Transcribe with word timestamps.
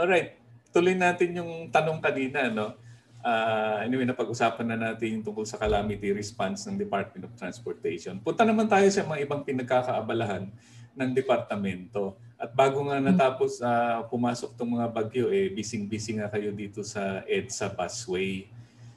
Alright. 0.00 0.32
Tuloy 0.72 0.96
natin 0.96 1.36
yung 1.36 1.68
tanong 1.68 2.00
kanina, 2.00 2.48
no? 2.48 2.72
Uh, 3.20 3.84
anyway, 3.84 4.08
napag-usapan 4.08 4.64
na 4.72 4.78
natin 4.80 5.20
yung 5.20 5.24
tungkol 5.28 5.44
sa 5.44 5.60
calamity 5.60 6.08
response 6.08 6.64
ng 6.64 6.80
Department 6.80 7.28
of 7.28 7.36
Transportation. 7.36 8.16
Punta 8.16 8.48
naman 8.48 8.64
tayo 8.64 8.88
sa 8.88 9.04
mga 9.04 9.28
ibang 9.28 9.44
pinagkakaabalahan 9.44 10.48
ng 10.96 11.10
departamento. 11.12 12.16
At 12.40 12.56
bago 12.56 12.80
nga 12.88 12.96
natapos 12.96 13.60
uh, 13.60 14.08
pumasok 14.08 14.56
tong 14.56 14.72
mga 14.72 14.88
bagyo, 14.88 15.28
eh, 15.28 15.52
bising-bising 15.52 16.24
nga 16.24 16.32
kayo 16.32 16.48
dito 16.48 16.80
sa 16.80 17.20
EDSA 17.28 17.68
busway. 17.76 18.48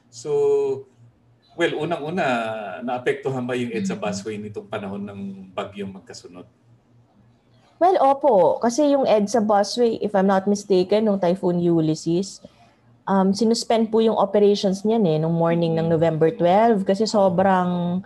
So, 0.08 0.32
well, 1.52 1.84
unang-una, 1.84 2.24
naapektuhan 2.80 3.44
ba 3.44 3.52
yung 3.52 3.76
EDSA 3.76 4.00
busway 4.00 4.40
nitong 4.40 4.72
panahon 4.72 5.04
ng 5.04 5.52
bagyong 5.52 6.00
magkasunod? 6.00 6.48
Well, 7.82 7.96
opo. 8.00 8.62
Kasi 8.62 8.94
yung 8.94 9.04
EDSA 9.04 9.42
busway, 9.42 9.98
if 10.00 10.14
I'm 10.14 10.30
not 10.30 10.46
mistaken, 10.46 11.06
nung 11.06 11.18
Typhoon 11.18 11.58
Ulysses, 11.58 12.40
um, 13.04 13.34
sinuspend 13.34 13.92
po 13.92 14.00
yung 14.00 14.16
operations 14.16 14.82
niyan 14.82 15.04
eh, 15.04 15.16
nung 15.20 15.36
morning 15.36 15.76
ng 15.76 15.88
November 15.88 16.32
12 16.32 16.84
kasi 16.84 17.04
sobrang 17.04 18.00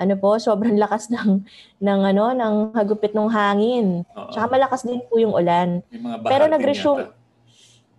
ano 0.00 0.14
po, 0.16 0.40
sobrang 0.40 0.80
lakas 0.80 1.08
ng 1.14 1.44
ng 1.84 2.00
ano, 2.14 2.24
ng 2.32 2.54
hagupit 2.72 3.12
ng 3.12 3.28
hangin. 3.30 4.02
Oo. 4.16 4.32
Tsaka 4.32 4.46
malakas 4.48 4.82
din 4.88 5.04
po 5.04 5.20
yung 5.20 5.36
ulan. 5.36 5.84
pero 6.24 6.48
nag-resume 6.48 7.20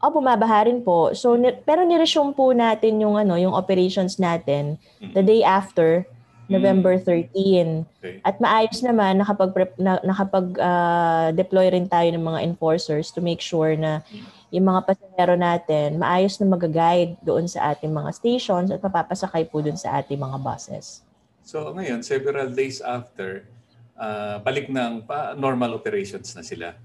Oh, 0.02 0.10
bumabaha 0.10 0.66
rin 0.66 0.82
po. 0.82 1.14
So 1.14 1.38
ni, 1.38 1.54
pero 1.62 1.86
ni-resume 1.86 2.34
po 2.34 2.50
natin 2.58 2.98
yung 2.98 3.22
ano, 3.22 3.38
yung 3.38 3.54
operations 3.54 4.18
natin 4.18 4.82
the 5.14 5.22
day 5.22 5.46
after 5.46 6.10
November 6.52 7.00
13. 7.00 7.88
Okay. 8.02 8.20
At 8.28 8.38
maayos 8.44 8.84
naman 8.84 9.24
nakapag 9.24 9.56
na, 9.80 10.04
nakapag 10.04 10.48
uh, 10.60 11.32
deploy 11.32 11.72
rin 11.72 11.88
tayo 11.88 12.12
ng 12.12 12.22
mga 12.22 12.40
enforcers 12.44 13.10
to 13.16 13.24
make 13.24 13.40
sure 13.40 13.74
na 13.80 14.04
yung 14.52 14.68
mga 14.68 14.84
pasahero 14.84 15.40
natin 15.40 15.96
maayos 15.96 16.36
na 16.38 16.52
mag-guide 16.52 17.16
doon 17.24 17.48
sa 17.48 17.72
ating 17.72 17.90
mga 17.90 18.12
stations 18.12 18.68
at 18.68 18.84
mapapasakay 18.84 19.48
po 19.48 19.64
doon 19.64 19.80
sa 19.80 20.04
ating 20.04 20.20
mga 20.20 20.38
buses. 20.44 21.08
So 21.42 21.72
ngayon, 21.72 22.04
several 22.04 22.52
days 22.52 22.84
after, 22.84 23.48
uh, 23.96 24.44
balik 24.44 24.68
ng 24.68 25.08
pa, 25.08 25.34
normal 25.40 25.74
operations 25.74 26.36
na 26.36 26.44
sila. 26.44 26.76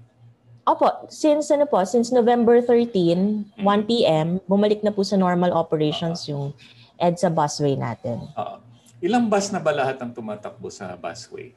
Opo, 0.67 1.07
since 1.07 1.47
ano 1.47 1.63
po, 1.63 1.79
since 1.87 2.11
November 2.11 2.59
13, 2.59 3.63
1 3.63 3.89
p.m., 3.89 4.43
bumalik 4.51 4.83
na 4.83 4.91
po 4.91 4.99
sa 4.99 5.15
normal 5.15 5.55
operations 5.55 6.27
uh-huh. 6.27 6.31
yung 6.35 6.45
EDSA 6.99 7.31
busway 7.31 7.79
natin. 7.79 8.19
Uh-huh. 8.35 8.59
Ilang 8.97 9.29
bus 9.29 9.53
na 9.53 9.61
ba 9.61 9.69
lahat 9.69 10.01
ang 10.01 10.09
tumatakbo 10.09 10.73
sa 10.73 10.97
busway? 10.97 11.53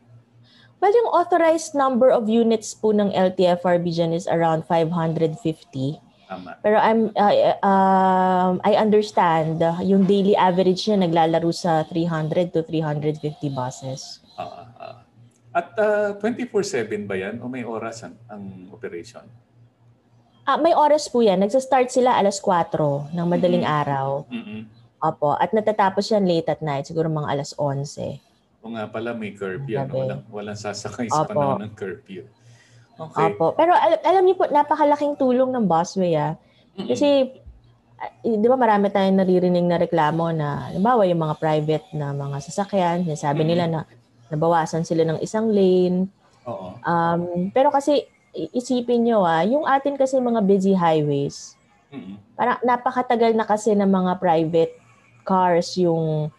Well, 0.80 0.92
yung 0.96 1.12
authorized 1.12 1.76
number 1.76 2.08
of 2.08 2.28
units 2.28 2.72
po 2.72 2.92
ng 2.92 3.12
LTFRB 3.12 3.84
dyan 3.92 4.16
is 4.16 4.24
around 4.28 4.64
550. 4.64 6.00
Tama. 6.24 6.56
Pero 6.64 6.76
I'm 6.80 7.10
uh, 7.18 7.34
uh, 7.60 8.50
I 8.64 8.78
understand 8.80 9.60
uh, 9.60 9.76
yung 9.84 10.08
daily 10.08 10.32
average 10.38 10.88
niya 10.88 11.04
naglalaro 11.04 11.50
sa 11.52 11.84
300 11.84 12.54
to 12.54 12.64
350 12.64 13.50
buses. 13.50 14.24
Uh, 14.38 14.64
uh. 14.78 14.96
At 15.50 15.74
uh, 15.76 16.16
24/7 16.22 17.10
ba 17.10 17.18
'yan 17.18 17.42
o 17.42 17.50
may 17.50 17.66
oras 17.66 18.06
ang, 18.06 18.14
ang 18.30 18.70
operation? 18.70 19.26
Ah, 20.46 20.54
uh, 20.54 20.58
may 20.62 20.72
oras 20.72 21.10
po 21.10 21.20
'yan. 21.20 21.42
Nagsa-start 21.42 21.90
sila 21.90 22.14
alas 22.16 22.38
4 22.38 23.10
ng 23.10 23.26
madaling 23.26 23.66
mm-hmm. 23.66 23.80
araw. 23.84 24.08
Mm-hmm. 24.30 24.79
Opo, 25.00 25.32
at 25.32 25.56
natatapos 25.56 26.12
yan 26.12 26.28
late 26.28 26.52
at 26.52 26.60
night, 26.60 26.84
siguro 26.84 27.08
mga 27.08 27.32
alas 27.32 27.56
11. 27.56 28.20
O 28.60 28.68
nga 28.76 28.84
pala, 28.84 29.16
may 29.16 29.32
curfew. 29.32 29.80
Ano? 29.80 29.96
Walang, 29.96 30.22
walang 30.28 30.58
sasakay 30.60 31.08
sa 31.08 31.24
Opo. 31.24 31.32
panahon 31.32 31.64
ng 31.64 31.72
curfew. 31.72 32.28
Okay. 33.00 33.32
Opo. 33.32 33.56
Pero 33.56 33.72
al- 33.72 34.04
alam 34.04 34.22
niyo 34.28 34.36
po, 34.36 34.44
napakalaking 34.52 35.16
tulong 35.16 35.48
ng 35.56 35.64
busway 35.64 36.12
ah. 36.20 36.36
Kasi, 36.76 37.32
mm-hmm. 37.32 38.40
di 38.44 38.46
ba 38.48 38.60
marami 38.60 38.92
tayong 38.92 39.24
naririnig 39.24 39.64
na 39.64 39.80
reklamo 39.80 40.28
na, 40.36 40.68
halimbawa 40.68 41.08
yung 41.08 41.24
mga 41.24 41.36
private 41.40 41.86
na 41.96 42.12
mga 42.12 42.36
sasakyan, 42.44 43.08
sinasabi 43.08 43.40
mm-hmm. 43.40 43.48
nila 43.48 43.64
na 43.72 43.80
nabawasan 44.28 44.84
sila 44.84 45.08
ng 45.08 45.18
isang 45.24 45.48
lane. 45.48 46.12
Oo. 46.44 46.76
Um, 46.84 47.48
pero 47.56 47.72
kasi, 47.72 48.04
isipin 48.52 49.08
nyo 49.08 49.24
ah, 49.24 49.40
yung 49.48 49.64
atin 49.64 49.96
kasi 49.96 50.20
mga 50.20 50.44
busy 50.44 50.76
highways, 50.76 51.56
mm-hmm. 51.88 52.20
parang 52.36 52.60
napakatagal 52.60 53.32
na 53.32 53.48
kasi 53.48 53.72
ng 53.72 53.88
mga 53.88 54.20
private 54.20 54.79
cars 55.22 55.76
yung 55.80 56.30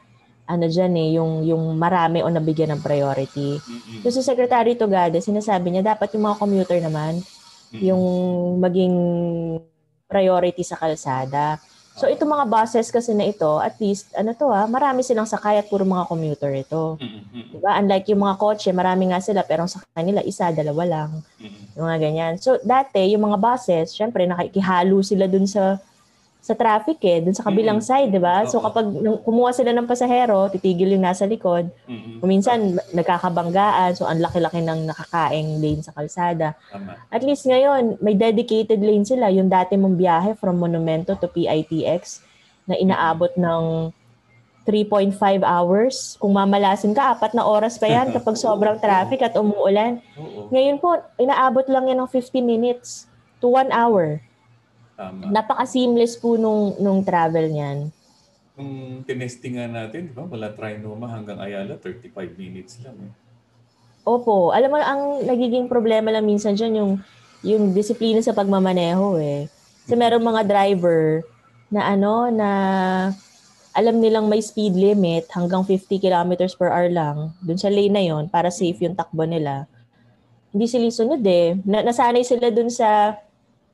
ano 0.51 0.65
dyan 0.67 0.93
eh, 0.99 1.09
yung, 1.15 1.47
yung 1.47 1.63
marami 1.79 2.19
o 2.19 2.27
nabigyan 2.27 2.75
ng 2.75 2.83
priority. 2.83 3.55
Mm-hmm. 3.55 3.99
So 4.03 4.11
si 4.11 4.19
Secretary 4.19 4.75
Togada, 4.75 5.15
sinasabi 5.15 5.71
niya, 5.71 5.95
dapat 5.95 6.11
yung 6.11 6.27
mga 6.27 6.39
commuter 6.43 6.77
naman, 6.83 7.23
mm-hmm. 7.23 7.79
yung 7.87 8.03
maging 8.59 8.95
priority 10.11 10.67
sa 10.67 10.75
kalsada. 10.75 11.55
So 11.95 12.11
ito 12.11 12.27
mga 12.27 12.47
buses 12.51 12.91
kasi 12.91 13.15
na 13.15 13.31
ito, 13.31 13.63
at 13.63 13.79
least 13.79 14.11
ano 14.15 14.35
to 14.35 14.51
ha, 14.51 14.63
ah, 14.63 14.67
marami 14.67 15.03
silang 15.07 15.27
sakay 15.27 15.59
at 15.59 15.71
puro 15.71 15.87
mga 15.87 16.07
commuter 16.11 16.51
ito. 16.51 16.99
Mm-hmm. 16.99 17.55
Diba? 17.55 17.71
Unlike 17.79 18.07
yung 18.11 18.21
mga 18.27 18.35
kotse, 18.35 18.69
marami 18.75 19.11
nga 19.11 19.23
sila 19.23 19.47
pero 19.47 19.63
sa 19.71 19.79
kanila 19.95 20.19
isa, 20.23 20.51
dalawa 20.51 20.83
lang. 20.83 21.09
Mm-hmm. 21.39 21.63
Yung 21.79 21.85
mga 21.87 21.99
ganyan. 21.99 22.33
So 22.43 22.59
dati, 22.59 23.15
yung 23.15 23.23
mga 23.23 23.39
buses, 23.39 23.95
syempre 23.95 24.27
nakikihalo 24.27 24.99
sila 24.99 25.31
dun 25.31 25.47
sa 25.47 25.79
sa 26.41 26.57
traffic 26.57 26.97
eh, 27.05 27.21
dun 27.21 27.37
sa 27.37 27.45
kabilang 27.45 27.77
mm-hmm. 27.77 28.01
side, 28.01 28.09
di 28.09 28.17
ba? 28.17 28.41
So 28.49 28.65
kapag 28.65 28.89
kumuha 29.21 29.53
sila 29.53 29.77
ng 29.77 29.85
pasahero, 29.85 30.49
titigil 30.49 30.97
yung 30.97 31.05
nasa 31.05 31.29
likod. 31.29 31.69
Mm-hmm. 31.85 32.25
Minsan 32.25 32.81
nagkakabanggaan, 32.97 33.93
so 33.93 34.09
ang 34.09 34.17
laki-laki 34.17 34.57
ng 34.65 34.89
nakakaing 34.89 35.61
lane 35.61 35.85
sa 35.85 35.93
kalsada. 35.93 36.57
Tama. 36.73 36.97
At 37.13 37.21
least 37.21 37.45
ngayon, 37.45 38.01
may 38.01 38.17
dedicated 38.17 38.81
lane 38.81 39.05
sila. 39.05 39.29
Yung 39.29 39.53
dati 39.53 39.77
mong 39.77 39.93
biyahe 39.93 40.33
from 40.33 40.57
Monumento 40.57 41.13
to 41.13 41.29
PITX 41.29 42.25
na 42.65 42.73
inaabot 42.73 43.29
ng 43.37 43.93
3.5 44.65 45.45
hours. 45.45 46.17
Kung 46.17 46.33
mamalasin 46.33 46.97
ka, 46.97 47.13
apat 47.13 47.37
na 47.37 47.45
oras 47.45 47.77
pa 47.77 47.85
yan 47.85 48.09
kapag 48.17 48.33
sobrang 48.33 48.81
traffic 48.81 49.21
at 49.21 49.37
umuulan. 49.37 50.01
Ngayon 50.49 50.81
po, 50.81 50.97
inaabot 51.21 51.69
lang 51.69 51.85
yan 51.85 52.01
ng 52.01 52.09
50 52.09 52.41
minutes 52.41 53.05
to 53.37 53.45
1 53.45 53.69
hour. 53.69 54.25
Tama. 55.01 55.33
Napaka-seamless 55.33 56.21
po 56.21 56.37
nung, 56.37 56.77
nung 56.77 57.01
travel 57.01 57.49
niyan. 57.49 57.89
Nung 58.53 59.01
tinesting 59.01 59.57
nga 59.57 59.65
natin, 59.65 60.05
di 60.05 60.13
ba, 60.13 60.29
mula 60.29 60.53
Trinoma 60.53 61.09
hanggang 61.09 61.41
Ayala, 61.41 61.81
35 61.81 62.37
minutes 62.37 62.77
lang. 62.85 62.93
Eh. 63.01 63.11
Opo. 64.05 64.53
Alam 64.53 64.69
mo, 64.69 64.77
ang 64.77 65.25
nagiging 65.25 65.65
problema 65.65 66.13
lang 66.13 66.29
minsan 66.29 66.53
dyan 66.53 66.77
yung, 66.77 66.91
yung 67.41 67.73
disiplina 67.73 68.21
sa 68.21 68.37
pagmamaneho 68.37 69.17
eh. 69.17 69.49
Kasi 69.85 69.97
meron 69.97 70.21
mga 70.21 70.45
driver 70.45 71.25
na 71.73 71.89
ano, 71.89 72.29
na 72.29 72.49
alam 73.73 73.97
nilang 73.97 74.29
may 74.29 74.43
speed 74.43 74.77
limit 74.77 75.25
hanggang 75.33 75.63
50 75.65 75.97
kilometers 75.97 76.53
per 76.53 76.69
hour 76.69 76.91
lang 76.91 77.31
dun 77.39 77.57
sa 77.57 77.71
lane 77.71 77.95
na 77.95 78.03
yon 78.03 78.27
para 78.27 78.51
safe 78.51 78.77
yung 78.83 78.93
takbo 78.93 79.25
nila. 79.25 79.65
Hindi 80.51 80.67
sila 80.67 80.91
sunod 80.91 81.23
eh. 81.23 81.55
Na, 81.63 81.81
nasanay 81.81 82.27
sila 82.27 82.51
dun 82.51 82.67
sa 82.67 83.15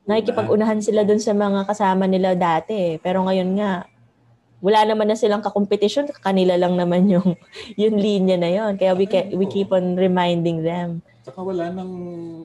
nakikipag-unahan 0.08 0.80
sila 0.80 1.04
dun 1.04 1.20
sa 1.20 1.36
mga 1.36 1.68
kasama 1.68 2.08
nila 2.08 2.32
dati. 2.32 2.72
Eh. 2.72 2.94
Pero 2.98 3.28
ngayon 3.28 3.50
nga, 3.60 3.84
wala 4.58 4.80
naman 4.88 5.06
na 5.12 5.20
silang 5.20 5.44
kakompetisyon, 5.44 6.10
kanila 6.24 6.56
lang 6.56 6.74
naman 6.74 7.06
yung 7.06 7.36
yung 7.80 7.94
linya 8.00 8.40
na 8.40 8.50
yon. 8.50 8.72
Kaya 8.80 8.96
we, 8.96 9.04
ke- 9.04 9.36
we 9.36 9.44
keep 9.46 9.70
on 9.70 9.94
reminding 9.94 10.64
them. 10.64 11.04
Saka 11.22 11.44
wala 11.44 11.68
nang 11.68 11.92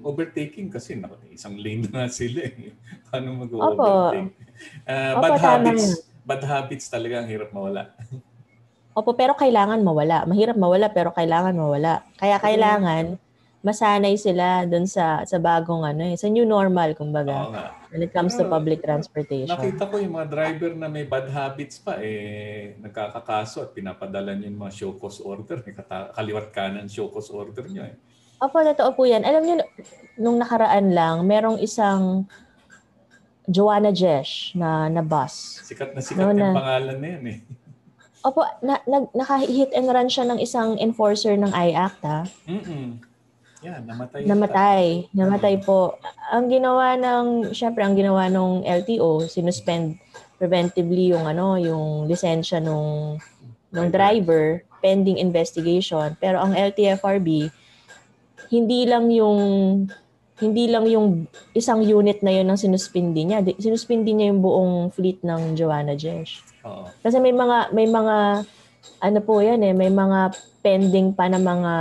overtaking 0.04 0.68
kasi 0.68 1.00
na, 1.00 1.08
isang 1.32 1.56
lane 1.56 1.88
na 1.88 2.12
sila 2.12 2.52
eh. 2.52 2.76
Paano 3.08 3.48
mag-overtake? 3.48 4.36
Uh, 4.84 5.14
bad 5.24 5.32
Opo, 5.40 5.40
habits, 5.40 5.86
bad 6.28 6.44
habits 6.44 6.86
talaga 6.92 7.24
ang 7.24 7.28
hirap 7.32 7.50
mawala. 7.56 7.96
Opo, 9.00 9.16
pero 9.18 9.34
kailangan 9.34 9.82
mawala. 9.82 10.28
Mahirap 10.30 10.54
mawala 10.60 10.94
pero 10.94 11.10
kailangan 11.16 11.56
mawala. 11.58 12.06
Kaya 12.20 12.38
kailangan 12.38 13.18
masanay 13.64 14.20
sila 14.20 14.68
doon 14.68 14.84
sa 14.84 15.24
sa 15.24 15.40
bagong 15.40 15.88
ano 15.88 16.04
eh, 16.12 16.20
sa 16.20 16.28
new 16.28 16.44
normal 16.44 16.92
kumbaga. 17.00 17.48
Oo 17.48 17.52
nga. 17.56 17.68
When 17.96 18.04
it 18.04 18.12
comes 18.12 18.36
to 18.36 18.44
public 18.52 18.84
transportation. 18.84 19.48
Nakita 19.48 19.88
ko 19.88 20.04
yung 20.04 20.20
mga 20.20 20.28
driver 20.28 20.72
na 20.76 20.92
may 20.92 21.08
bad 21.08 21.32
habits 21.32 21.80
pa 21.80 21.96
eh 22.04 22.76
nagkakakaso 22.84 23.64
at 23.64 23.72
pinapadala 23.72 24.36
niyo 24.36 24.52
yung 24.52 24.60
mga 24.68 24.74
show 24.76 24.92
cause 25.00 25.24
order, 25.24 25.64
eh, 25.64 25.74
kaliwat 26.12 26.52
kanan 26.52 26.92
show 26.92 27.08
cause 27.08 27.32
order 27.32 27.64
niyo 27.72 27.88
eh. 27.88 27.96
Opo, 28.44 28.60
totoo 28.60 28.92
po 28.92 29.08
yan. 29.08 29.24
Alam 29.24 29.44
niyo, 29.48 29.56
nung 30.20 30.36
nakaraan 30.36 30.92
lang, 30.92 31.24
merong 31.24 31.64
isang 31.64 32.28
Joanna 33.48 33.96
Jesh 33.96 34.52
na, 34.60 34.92
na 34.92 35.00
bus. 35.00 35.64
Sikat 35.64 35.96
na 35.96 36.04
sikat 36.04 36.20
no, 36.20 36.36
yung 36.36 36.44
na, 36.44 36.52
pangalan 36.52 36.98
na 37.00 37.08
yan 37.08 37.26
eh. 37.32 37.40
Opo, 38.28 38.44
na, 38.60 38.84
na, 38.84 39.08
naka-hit 39.16 39.72
and 39.72 39.88
run 39.88 40.12
siya 40.12 40.28
ng 40.28 40.40
isang 40.44 40.76
enforcer 40.76 41.40
ng 41.40 41.56
IACT 41.56 42.02
ha. 42.04 42.28
Mm-mm. 42.52 43.13
Yeah, 43.64 43.80
namatay. 43.80 44.28
Namatay. 44.28 44.84
Namatay 45.16 45.56
po. 45.64 45.96
Ang 46.36 46.52
ginawa 46.52 47.00
ng, 47.00 47.56
syempre, 47.56 47.82
ang 47.88 47.96
ginawa 47.96 48.28
ng 48.28 48.68
LTO, 48.68 49.24
sinuspend 49.32 49.96
preventively 50.36 51.16
yung 51.16 51.24
ano, 51.24 51.56
yung 51.56 52.12
lisensya 52.12 52.60
nung 52.60 53.16
ng 53.74 53.88
driver 53.90 54.68
pending 54.84 55.16
investigation. 55.16 56.12
Pero 56.20 56.44
ang 56.44 56.52
LTFRB, 56.52 57.48
hindi 58.52 58.82
lang 58.84 59.08
yung 59.10 59.40
hindi 60.44 60.68
lang 60.68 60.84
yung 60.92 61.32
isang 61.56 61.80
unit 61.80 62.20
na 62.20 62.36
yun 62.36 62.52
ang 62.52 62.60
sinuspindi 62.60 63.24
niya. 63.24 63.40
Sinuspindi 63.56 64.12
niya 64.12 64.36
yung 64.36 64.44
buong 64.44 64.92
fleet 64.92 65.24
ng 65.24 65.56
Joanna 65.56 65.96
Jesh. 65.96 66.44
Oo. 66.68 66.92
Kasi 67.00 67.24
may 67.24 67.32
mga 67.32 67.72
may 67.72 67.88
mga 67.88 68.44
ano 69.04 69.20
po 69.20 69.40
yan 69.44 69.60
eh, 69.64 69.76
may 69.76 69.92
mga 69.92 70.32
pending 70.64 71.12
pa 71.12 71.28
na 71.28 71.40
mga 71.40 71.74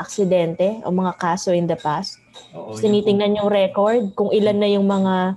aksidente 0.00 0.80
o 0.84 0.92
mga 0.92 1.12
kaso 1.20 1.52
in 1.52 1.68
the 1.68 1.76
past. 1.76 2.16
Oo, 2.56 2.72
Tinitingnan 2.72 3.36
yung 3.36 3.52
record 3.52 4.16
kung 4.16 4.32
ilan 4.32 4.56
na 4.56 4.68
yung 4.68 4.88
mga 4.88 5.36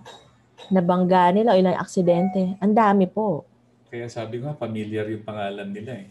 nabangga 0.72 1.36
nila 1.36 1.56
o 1.56 1.60
ilan 1.60 1.76
aksidente. 1.76 2.56
Ang 2.64 2.72
dami 2.72 3.06
po. 3.12 3.44
Kaya 3.92 4.08
sabi 4.08 4.40
ko, 4.40 4.56
familiar 4.56 5.06
yung 5.12 5.28
pangalan 5.28 5.70
nila 5.70 5.92
eh. 6.00 6.08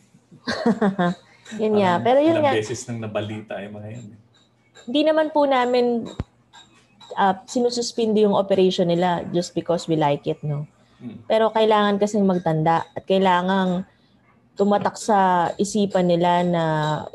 yun 1.62 1.80
nga. 1.80 1.96
Pero 2.04 2.18
yun 2.20 2.38
nga. 2.44 2.52
beses 2.52 2.84
nang 2.88 3.00
nabalita 3.00 3.56
yung 3.64 3.74
mga 3.80 3.88
yan. 3.88 4.06
Eh. 4.12 4.18
Hindi 4.86 5.00
naman 5.08 5.32
po 5.32 5.48
namin 5.48 6.04
uh, 7.16 7.34
sinususpindi 7.48 8.28
yung 8.28 8.36
operation 8.36 8.88
nila 8.88 9.24
just 9.32 9.56
because 9.56 9.88
we 9.88 9.96
like 9.96 10.28
it, 10.28 10.40
no? 10.44 10.68
Hmm. 11.02 11.18
Pero 11.26 11.50
kailangan 11.50 11.98
kasing 11.98 12.22
magtanda 12.22 12.86
at 12.94 13.02
kailangan 13.08 13.88
tumatak 14.52 15.00
sa 15.00 15.50
isipan 15.56 16.08
nila 16.08 16.44
na 16.44 16.64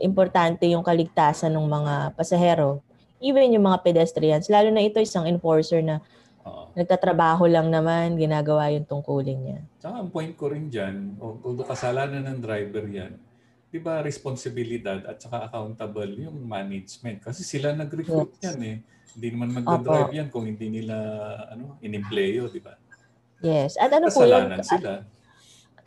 importante 0.02 0.66
yung 0.66 0.82
kaligtasan 0.82 1.54
ng 1.54 1.68
mga 1.70 1.94
pasahero, 2.18 2.82
even 3.22 3.54
yung 3.54 3.70
mga 3.70 3.86
pedestrians. 3.86 4.50
Lalo 4.50 4.74
na 4.74 4.82
ito 4.82 4.98
isang 4.98 5.30
enforcer 5.30 5.86
na 5.86 6.02
uh, 6.42 6.66
nagtatrabaho 6.74 7.46
lang 7.46 7.70
naman, 7.70 8.18
ginagawa 8.18 8.74
yung 8.74 8.90
tungkulin 8.90 9.38
niya. 9.38 9.60
Tsaka 9.78 10.02
ang 10.02 10.10
point 10.10 10.34
ko 10.34 10.50
rin 10.50 10.70
dyan, 10.70 11.18
although 11.22 11.68
kasalanan 11.68 12.26
ng 12.26 12.40
driver 12.42 12.86
yan, 12.90 13.14
di 13.68 13.78
ba 13.84 14.02
responsibilidad 14.02 15.04
at 15.06 15.22
saka 15.22 15.46
accountable 15.46 16.10
yung 16.18 16.42
management. 16.42 17.22
Kasi 17.22 17.46
sila 17.46 17.76
nag-recruit 17.78 18.40
yes. 18.42 18.46
yan 18.50 18.60
eh. 18.66 18.78
Hindi 19.18 19.28
naman 19.34 19.50
mag-drive 19.62 20.14
yan 20.14 20.28
kung 20.34 20.46
hindi 20.46 20.82
nila 20.82 20.96
ano, 21.54 21.78
inimpleyo, 21.86 22.50
di 22.50 22.62
ba? 22.62 22.74
Yes. 23.46 23.78
At 23.78 23.94
ano 23.94 24.10
Kasalanan 24.10 24.58
po 24.58 24.66
yun? 24.66 24.66
sila. 24.66 24.92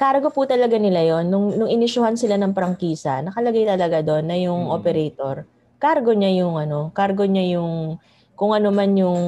Cargo 0.00 0.32
po 0.32 0.48
talaga 0.48 0.80
nila 0.80 1.04
yon 1.04 1.28
nung, 1.28 1.52
nung 1.60 1.68
inisyuhan 1.68 2.16
sila 2.16 2.40
ng 2.40 2.56
prangkisa, 2.56 3.20
nakalagay 3.20 3.68
talaga 3.68 4.00
doon 4.00 4.24
na 4.24 4.36
yung 4.40 4.72
hmm. 4.72 4.76
operator, 4.80 5.44
cargo 5.76 6.16
niya 6.16 6.40
yung 6.40 6.56
ano, 6.56 6.88
cargo 6.96 7.28
niya 7.28 7.60
yung 7.60 8.00
kung 8.32 8.56
ano 8.56 8.72
man 8.72 8.96
yung 8.96 9.20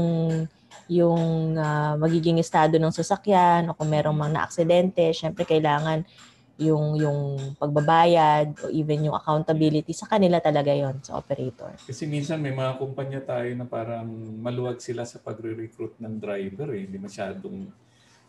yung 0.88 1.52
uh, 1.60 2.00
magiging 2.00 2.40
estado 2.40 2.80
ng 2.80 2.88
sasakyan 2.88 3.68
o 3.68 3.76
kung 3.76 3.92
merong 3.92 4.16
mga 4.16 4.32
na-aksidente, 4.32 5.12
syempre 5.12 5.44
kailangan 5.44 6.08
yung 6.56 6.96
yung 6.96 7.20
pagbabayad 7.60 8.56
o 8.64 8.72
even 8.72 9.12
yung 9.12 9.16
accountability 9.16 9.92
sa 9.92 10.08
kanila 10.08 10.40
talaga 10.40 10.72
yon 10.72 11.04
sa 11.04 11.20
operator. 11.20 11.76
Kasi 11.84 12.08
minsan 12.08 12.40
may 12.40 12.56
mga 12.56 12.80
kumpanya 12.80 13.20
tayo 13.20 13.52
na 13.52 13.68
parang 13.68 14.08
maluwag 14.40 14.80
sila 14.80 15.04
sa 15.04 15.20
pagre-recruit 15.20 16.00
ng 16.00 16.16
driver 16.16 16.72
eh, 16.72 16.88
hindi 16.88 16.96
masyadong 16.96 17.68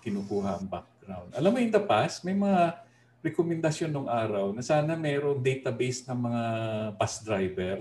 kinukuha 0.03 0.59
ang 0.59 0.67
background. 0.67 1.31
Alam 1.31 1.51
mo 1.55 1.57
in 1.63 1.71
the 1.71 1.79
past, 1.79 2.27
may 2.27 2.35
mga 2.35 2.75
rekomendasyon 3.23 3.89
nung 3.89 4.11
araw 4.11 4.51
na 4.51 4.59
sana 4.59 4.99
mayroong 4.99 5.39
database 5.39 6.03
ng 6.03 6.19
mga 6.19 6.43
bus 6.99 7.23
driver. 7.23 7.77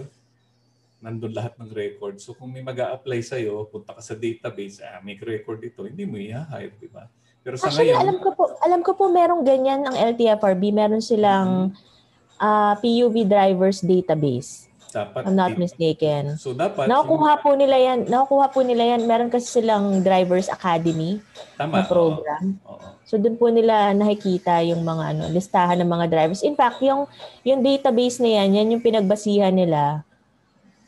Nandun 1.02 1.34
lahat 1.34 1.58
ng 1.58 1.70
record. 1.74 2.22
So 2.22 2.30
kung 2.38 2.54
may 2.54 2.62
mag 2.62 2.78
apply 2.78 3.26
sa'yo, 3.26 3.66
punta 3.66 3.90
ka 3.90 3.98
sa 3.98 4.14
database, 4.14 4.78
ah, 4.78 5.02
may 5.02 5.18
record 5.18 5.58
ito, 5.66 5.82
hindi 5.82 6.06
mo 6.06 6.14
i-hire, 6.14 6.78
di 6.78 6.86
ba? 6.86 7.10
Pero 7.42 7.58
sa 7.58 7.66
Actually, 7.66 7.90
ngayon, 7.90 8.02
alam 8.06 8.18
ko 8.22 8.28
po, 8.38 8.44
alam 8.62 8.80
ko 8.86 8.90
po 8.94 9.04
merong 9.10 9.42
ganyan 9.42 9.82
ang 9.82 9.98
LTFRB. 9.98 10.70
Meron 10.70 11.02
silang 11.02 11.74
mm-hmm. 11.74 12.38
uh, 12.38 12.74
PUV 12.78 13.26
drivers 13.26 13.82
database. 13.82 14.70
Dapat 14.92 15.24
I'm 15.24 15.32
not 15.32 15.56
mistaken. 15.56 16.36
So 16.36 16.52
dapat 16.52 16.84
nakukuha 16.84 17.40
po 17.40 17.56
nila 17.56 17.80
yan. 17.80 18.12
Nakukuha 18.12 18.52
po 18.52 18.60
nila 18.60 18.84
yan. 18.92 19.08
Meron 19.08 19.32
kasi 19.32 19.48
silang 19.48 20.04
Drivers 20.04 20.52
Academy 20.52 21.24
Tama, 21.56 21.80
na 21.80 21.88
program. 21.88 22.60
Oo, 22.68 22.76
oo. 22.76 22.88
So 23.08 23.16
doon 23.16 23.40
po 23.40 23.48
nila 23.48 23.96
nakikita 23.96 24.60
yung 24.68 24.84
mga 24.84 25.16
ano, 25.16 25.32
listahan 25.32 25.80
ng 25.80 25.88
mga 25.88 26.06
drivers. 26.12 26.44
In 26.44 26.52
fact, 26.52 26.84
yung 26.84 27.08
yung 27.44 27.64
database 27.64 28.20
na 28.20 28.40
yan, 28.40 28.48
yan 28.52 28.72
yung 28.76 28.84
pinagbasihan 28.84 29.52
nila 29.52 30.04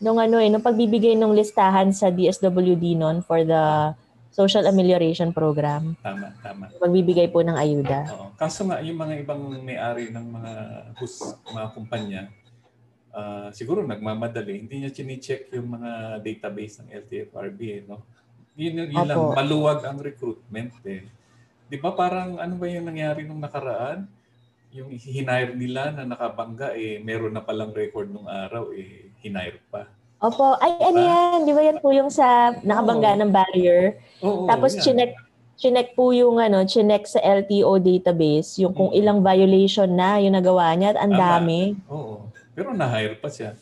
nung 0.05 0.21
ano 0.21 0.37
eh, 0.37 0.53
nung 0.53 0.61
pagbibigay 0.61 1.17
ng 1.17 1.33
listahan 1.33 1.89
sa 1.97 2.13
DSWD 2.13 3.01
noon 3.01 3.25
for 3.25 3.41
the 3.41 3.97
social 4.35 4.67
amelioration 4.67 5.31
program. 5.31 5.95
Tama, 6.03 6.35
tama. 6.43 6.69
Pagbibigay 6.77 7.31
po 7.31 7.41
ng 7.41 7.55
ayuda. 7.55 8.11
Oo. 8.13 8.27
Kaso 8.35 8.67
nga, 8.67 8.83
yung 8.83 8.99
mga 8.99 9.23
ibang 9.23 9.41
may-ari 9.63 10.11
ng 10.11 10.27
mga 10.29 10.53
hus, 10.99 11.39
mga 11.49 11.67
kumpanya, 11.73 12.21
uh, 13.15 13.49
siguro 13.55 13.87
nagmamadali. 13.87 14.67
Hindi 14.67 14.85
niya 14.85 14.91
chine-check 14.91 15.55
yung 15.55 15.79
mga 15.79 16.21
database 16.21 16.83
ng 16.83 16.89
LTFRB. 16.91 17.61
Eh, 17.63 17.83
no? 17.87 18.03
Yun, 18.55 18.91
yun 18.91 19.07
lang, 19.07 19.19
maluwag 19.35 19.83
ang 19.87 19.99
recruitment. 19.99 20.75
Eh. 20.87 21.07
Di 21.67 21.79
ba 21.79 21.95
parang 21.95 22.39
ano 22.39 22.55
ba 22.59 22.67
yung 22.71 22.87
nangyari 22.87 23.27
nung 23.27 23.43
nakaraan? 23.43 24.07
Yung 24.75 24.91
hinire 24.91 25.55
nila 25.55 25.95
na 25.95 26.03
nakabangga, 26.03 26.75
eh, 26.75 26.99
meron 26.99 27.35
na 27.35 27.43
palang 27.43 27.71
record 27.71 28.11
nung 28.11 28.27
araw, 28.27 28.75
eh, 28.75 29.11
hinire 29.23 29.63
pa. 29.71 29.87
Opo. 30.19 30.59
Ay, 30.59 30.75
ano 30.83 30.99
yan? 30.99 31.39
Di 31.47 31.53
ba 31.55 31.63
yan 31.63 31.79
po 31.79 31.95
yung 31.95 32.11
sa 32.11 32.55
nakabangga 32.63 33.15
Oo. 33.15 33.21
ng 33.23 33.31
barrier? 33.31 33.83
Oo, 34.23 34.47
Tapos, 34.51 34.75
chinek, 34.83 35.15
chinek 35.59 35.95
po 35.95 36.11
yung 36.11 36.43
ano, 36.43 36.67
chinek 36.67 37.07
sa 37.07 37.23
LTO 37.23 37.79
database, 37.79 38.59
yung 38.63 38.75
kung 38.75 38.91
ilang 38.91 39.23
violation 39.23 39.91
na 39.91 40.19
yung 40.19 40.35
nagawa 40.35 40.75
niya 40.75 40.95
at 40.95 40.99
ang 41.07 41.15
dami. 41.15 41.79
Oo. 41.87 42.34
Pero 42.55 42.71
na-hire 42.71 43.19
pa 43.19 43.29
siya. 43.29 43.59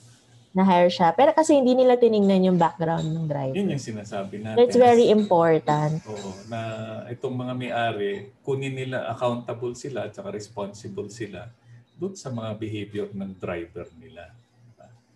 Na-hire 0.52 0.92
siya. 0.92 1.16
Pero 1.16 1.32
kasi 1.32 1.56
hindi 1.56 1.72
nila 1.72 1.96
tiningnan 1.96 2.52
yung 2.52 2.58
background 2.60 3.08
ng 3.08 3.24
driver. 3.24 3.56
Yun 3.56 3.72
yung 3.72 3.80
sinasabi 3.80 4.44
natin. 4.44 4.60
It's 4.60 4.76
very 4.76 5.08
important. 5.08 6.04
Oo. 6.04 6.30
Na 6.52 6.60
itong 7.08 7.32
mga 7.32 7.52
may-ari, 7.56 8.28
kunin 8.44 8.76
nila 8.76 9.08
accountable 9.08 9.72
sila 9.72 10.06
at 10.06 10.12
saka 10.12 10.28
responsible 10.28 11.08
sila 11.08 11.48
doon 11.96 12.12
sa 12.12 12.28
mga 12.28 12.50
behavior 12.60 13.08
ng 13.16 13.32
driver 13.40 13.88
nila. 13.96 14.28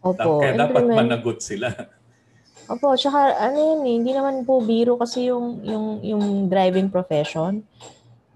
Opo. 0.00 0.40
Kaya 0.40 0.56
dapat 0.56 0.82
managot 0.88 1.44
sila. 1.44 1.68
Opo, 2.66 2.98
tsaka 2.98 3.36
ano 3.38 3.58
yun 3.60 3.80
eh, 3.86 3.94
hindi 4.02 4.10
naman 4.16 4.42
po 4.42 4.58
biro 4.58 4.98
kasi 4.98 5.30
yung, 5.30 5.62
yung, 5.62 5.86
yung 6.02 6.24
driving 6.50 6.90
profession. 6.90 7.62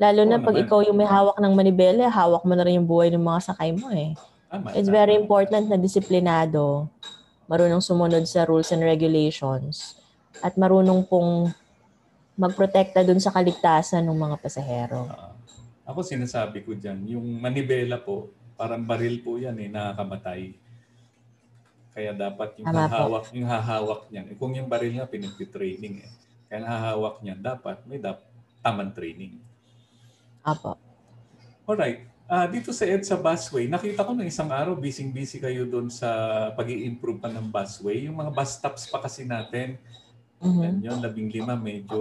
Lalo 0.01 0.21
na 0.25 0.39
pag 0.41 0.55
naman. 0.57 0.65
ikaw 0.65 0.79
yung 0.87 0.99
may 0.99 1.09
hawak 1.09 1.37
ng 1.37 1.53
manibela, 1.53 2.09
hawak 2.09 2.45
mo 2.47 2.55
na 2.55 2.65
rin 2.65 2.81
yung 2.81 2.89
buhay 2.89 3.13
ng 3.13 3.21
mga 3.21 3.41
sakay 3.53 3.71
mo 3.75 3.91
eh. 3.93 4.15
Tama, 4.51 4.75
It's 4.75 4.91
very 4.91 5.15
important 5.15 5.71
na 5.71 5.79
disiplinado, 5.79 6.91
marunong 7.47 7.79
sumunod 7.79 8.27
sa 8.27 8.43
rules 8.43 8.75
and 8.75 8.83
regulations, 8.83 9.95
at 10.43 10.59
marunong 10.59 11.07
pong 11.07 11.55
magprotekta 12.35 13.07
dun 13.07 13.23
sa 13.23 13.31
kaligtasan 13.31 14.03
ng 14.03 14.19
mga 14.19 14.37
pasahero. 14.43 15.07
Uh, 15.07 15.31
ako 15.87 16.03
sinasabi 16.03 16.67
ko 16.67 16.75
dyan, 16.75 16.99
yung 17.15 17.27
manibela 17.39 18.03
po, 18.03 18.35
parang 18.59 18.83
baril 18.83 19.23
po 19.23 19.39
yan 19.39 19.55
eh, 19.55 19.71
nakakamatay. 19.71 20.51
Kaya 21.95 22.11
dapat 22.11 22.59
yung 22.59 22.67
Tama 22.67 22.91
hahawak, 22.91 23.25
po. 23.31 23.35
yung 23.39 23.47
hahawak 23.47 24.03
niyan. 24.11 24.27
Eh, 24.35 24.37
kung 24.39 24.53
yung 24.59 24.67
baril 24.67 24.99
nga 24.99 25.07
pinagtitraining 25.07 26.03
eh. 26.03 26.11
Kaya 26.51 26.67
hahawak 26.67 27.23
niyan, 27.23 27.39
dapat 27.39 27.87
may 27.87 28.03
dap 28.03 28.27
tamang 28.67 28.91
training. 28.91 29.39
Apo. 30.43 30.75
Alright. 31.71 32.10
Uh, 32.31 32.47
dito 32.47 32.71
sa 32.71 32.87
EDSA 32.87 33.19
busway, 33.19 33.67
nakita 33.67 34.07
ko 34.07 34.15
ng 34.15 34.23
isang 34.23 34.47
araw, 34.55 34.79
busy-busy 34.79 35.43
kayo 35.43 35.67
doon 35.67 35.91
sa 35.91 36.07
pag 36.55 36.71
improve 36.71 37.19
pa 37.19 37.27
ng 37.27 37.51
busway. 37.51 38.07
Yung 38.07 38.23
mga 38.23 38.31
bus 38.31 38.55
stops 38.55 38.87
pa 38.87 39.03
kasi 39.03 39.27
natin, 39.27 39.75
mm-hmm. 40.39 40.63
yan 40.63 40.77
yun, 40.79 40.99
labing 41.03 41.27
lima, 41.27 41.59
medyo 41.59 41.99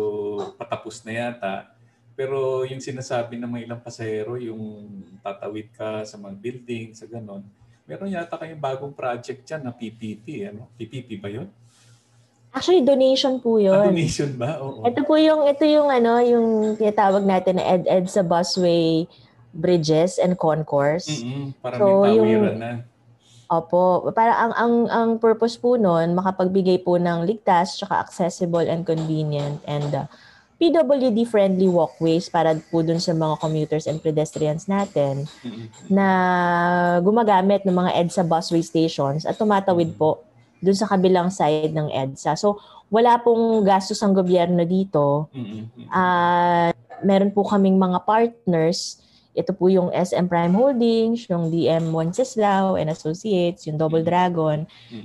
patapos 0.53 1.01
na 1.01 1.17
yata. 1.17 1.73
Pero 2.13 2.61
yung 2.61 2.77
sinasabi 2.77 3.41
ng 3.41 3.49
mga 3.49 3.63
ilang 3.65 3.81
pasahero, 3.81 4.37
yung 4.37 4.85
tatawid 5.25 5.73
ka 5.73 6.05
sa 6.05 6.21
mga 6.21 6.37
building, 6.37 6.93
sa 6.93 7.09
ganon, 7.09 7.41
meron 7.89 8.13
yata 8.13 8.37
kayong 8.37 8.61
bagong 8.61 8.93
project 8.93 9.41
dyan 9.49 9.65
na 9.65 9.73
PPP. 9.73 10.53
Ano? 10.53 10.69
PPP 10.77 11.09
ba 11.17 11.33
yun? 11.33 11.49
Actually, 12.53 12.85
donation 12.85 13.41
po 13.41 13.57
yun. 13.57 13.73
Ah, 13.73 13.89
donation 13.89 14.29
ba? 14.37 14.61
Oo. 14.61 14.85
Ito 14.85 15.01
po 15.09 15.17
yung, 15.17 15.49
ito 15.49 15.65
yung 15.65 15.89
ano, 15.89 16.21
yung 16.21 16.77
tinatawag 16.77 17.25
natin 17.25 17.57
na 17.57 17.65
ED-ED 17.81 18.05
sa 18.05 18.21
busway 18.21 19.09
bridges 19.53 20.21
and 20.21 20.37
concourse. 20.37 21.09
Mm-hmm. 21.09 21.57
Para 21.61 21.75
so, 21.77 22.05
may 22.05 22.15
yung, 22.17 22.59
na. 22.59 22.85
Opo. 23.49 24.13
Para 24.13 24.37
ang, 24.37 24.53
ang, 24.53 24.73
ang 24.89 25.09
purpose 25.17 25.57
po 25.57 25.73
nun, 25.73 26.13
makapagbigay 26.13 26.85
po 26.85 27.01
ng 27.01 27.25
ligtas, 27.25 27.81
tsaka 27.81 27.97
accessible 27.97 28.65
and 28.69 28.85
convenient 28.85 29.57
and 29.65 29.89
uh, 29.93 30.05
PWD-friendly 30.59 31.71
walkways 31.71 32.27
para 32.27 32.53
po 32.67 32.83
dun 32.83 32.99
sa 32.99 33.15
mga 33.15 33.39
commuters 33.39 33.87
and 33.87 34.03
pedestrians 34.03 34.67
natin 34.67 35.23
mm-hmm. 35.39 35.65
na 35.87 36.07
gumagamit 36.99 37.63
ng 37.63 37.73
mga 37.73 37.95
EDSA 38.05 38.27
busway 38.27 38.59
stations 38.59 39.23
at 39.23 39.39
tumatawid 39.39 39.95
po 39.95 40.21
dun 40.59 40.75
sa 40.75 40.85
kabilang 40.91 41.31
side 41.31 41.71
ng 41.71 41.87
EDSA. 41.89 42.35
So, 42.35 42.59
wala 42.91 43.17
pong 43.23 43.63
gastos 43.63 44.03
ang 44.03 44.11
gobyerno 44.11 44.67
dito. 44.67 45.31
Mm-hmm. 45.31 45.87
Uh, 45.87 46.69
meron 47.07 47.31
po 47.31 47.47
kaming 47.47 47.79
mga 47.79 48.03
partners 48.03 48.99
ito 49.37 49.51
po 49.53 49.69
yung 49.69 49.93
SM 49.93 50.25
Prime 50.25 50.51
Holdings, 50.51 51.29
yung 51.29 51.53
DM 51.53 51.93
Wenceslao 51.93 52.75
and 52.75 52.89
Associates, 52.89 53.69
yung 53.69 53.77
Double 53.77 54.01
mm. 54.01 54.09
Dragon. 54.09 54.57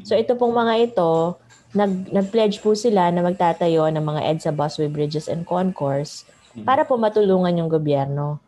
So 0.03 0.17
ito 0.17 0.35
pong 0.35 0.57
mga 0.57 0.93
ito, 0.93 1.37
nag, 1.75 2.09
nag-pledge 2.09 2.63
po 2.63 2.73
sila 2.73 3.11
na 3.11 3.21
magtatayo 3.21 3.91
ng 3.91 4.01
mga 4.01 4.21
EDSA 4.35 4.53
busway 4.55 4.89
bridges 4.89 5.27
and 5.27 5.45
concourse 5.45 6.25
mm-hmm. 6.55 6.65
para 6.65 6.87
po 6.87 6.95
matulungan 6.97 7.59
yung 7.59 7.69
gobyerno. 7.69 8.39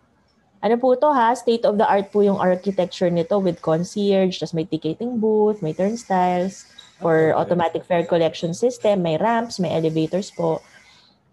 Ano 0.65 0.81
po 0.81 0.97
to 0.97 1.13
ha? 1.13 1.37
State 1.37 1.69
of 1.69 1.77
the 1.77 1.85
art 1.85 2.09
po 2.11 2.25
yung 2.25 2.41
architecture 2.41 3.13
nito 3.13 3.37
with 3.37 3.61
concierge, 3.61 4.41
tas 4.41 4.57
may 4.57 4.65
ticketing 4.65 5.21
booth, 5.21 5.61
may 5.61 5.77
turnstiles 5.77 6.65
for 6.97 7.31
okay. 7.31 7.37
automatic 7.37 7.85
fare 7.85 8.09
collection 8.09 8.57
system, 8.57 9.05
may 9.05 9.21
ramps, 9.21 9.61
may 9.61 9.71
elevators 9.75 10.33
po. 10.33 10.65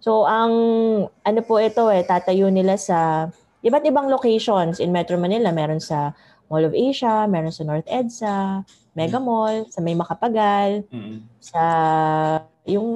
So 0.03 0.27
ang 0.27 0.51
ano 1.07 1.39
po 1.47 1.63
ito 1.63 1.87
eh, 1.87 2.03
tatayo 2.03 2.51
nila 2.51 2.75
sa 2.75 3.31
iba't 3.63 3.83
ibang 3.87 4.11
locations 4.11 4.77
in 4.83 4.91
Metro 4.91 5.15
Manila. 5.15 5.55
Meron 5.55 5.79
sa 5.79 6.11
Mall 6.51 6.67
of 6.67 6.75
Asia, 6.75 7.25
meron 7.25 7.49
sa 7.49 7.63
North 7.63 7.87
EDSA, 7.87 8.67
Mega 8.93 9.17
mm. 9.17 9.25
Mall, 9.25 9.65
sa 9.71 9.79
May 9.79 9.95
Makapagal, 9.97 10.85
mm-hmm. 10.91 11.17
sa 11.39 11.63
yung 12.67 12.89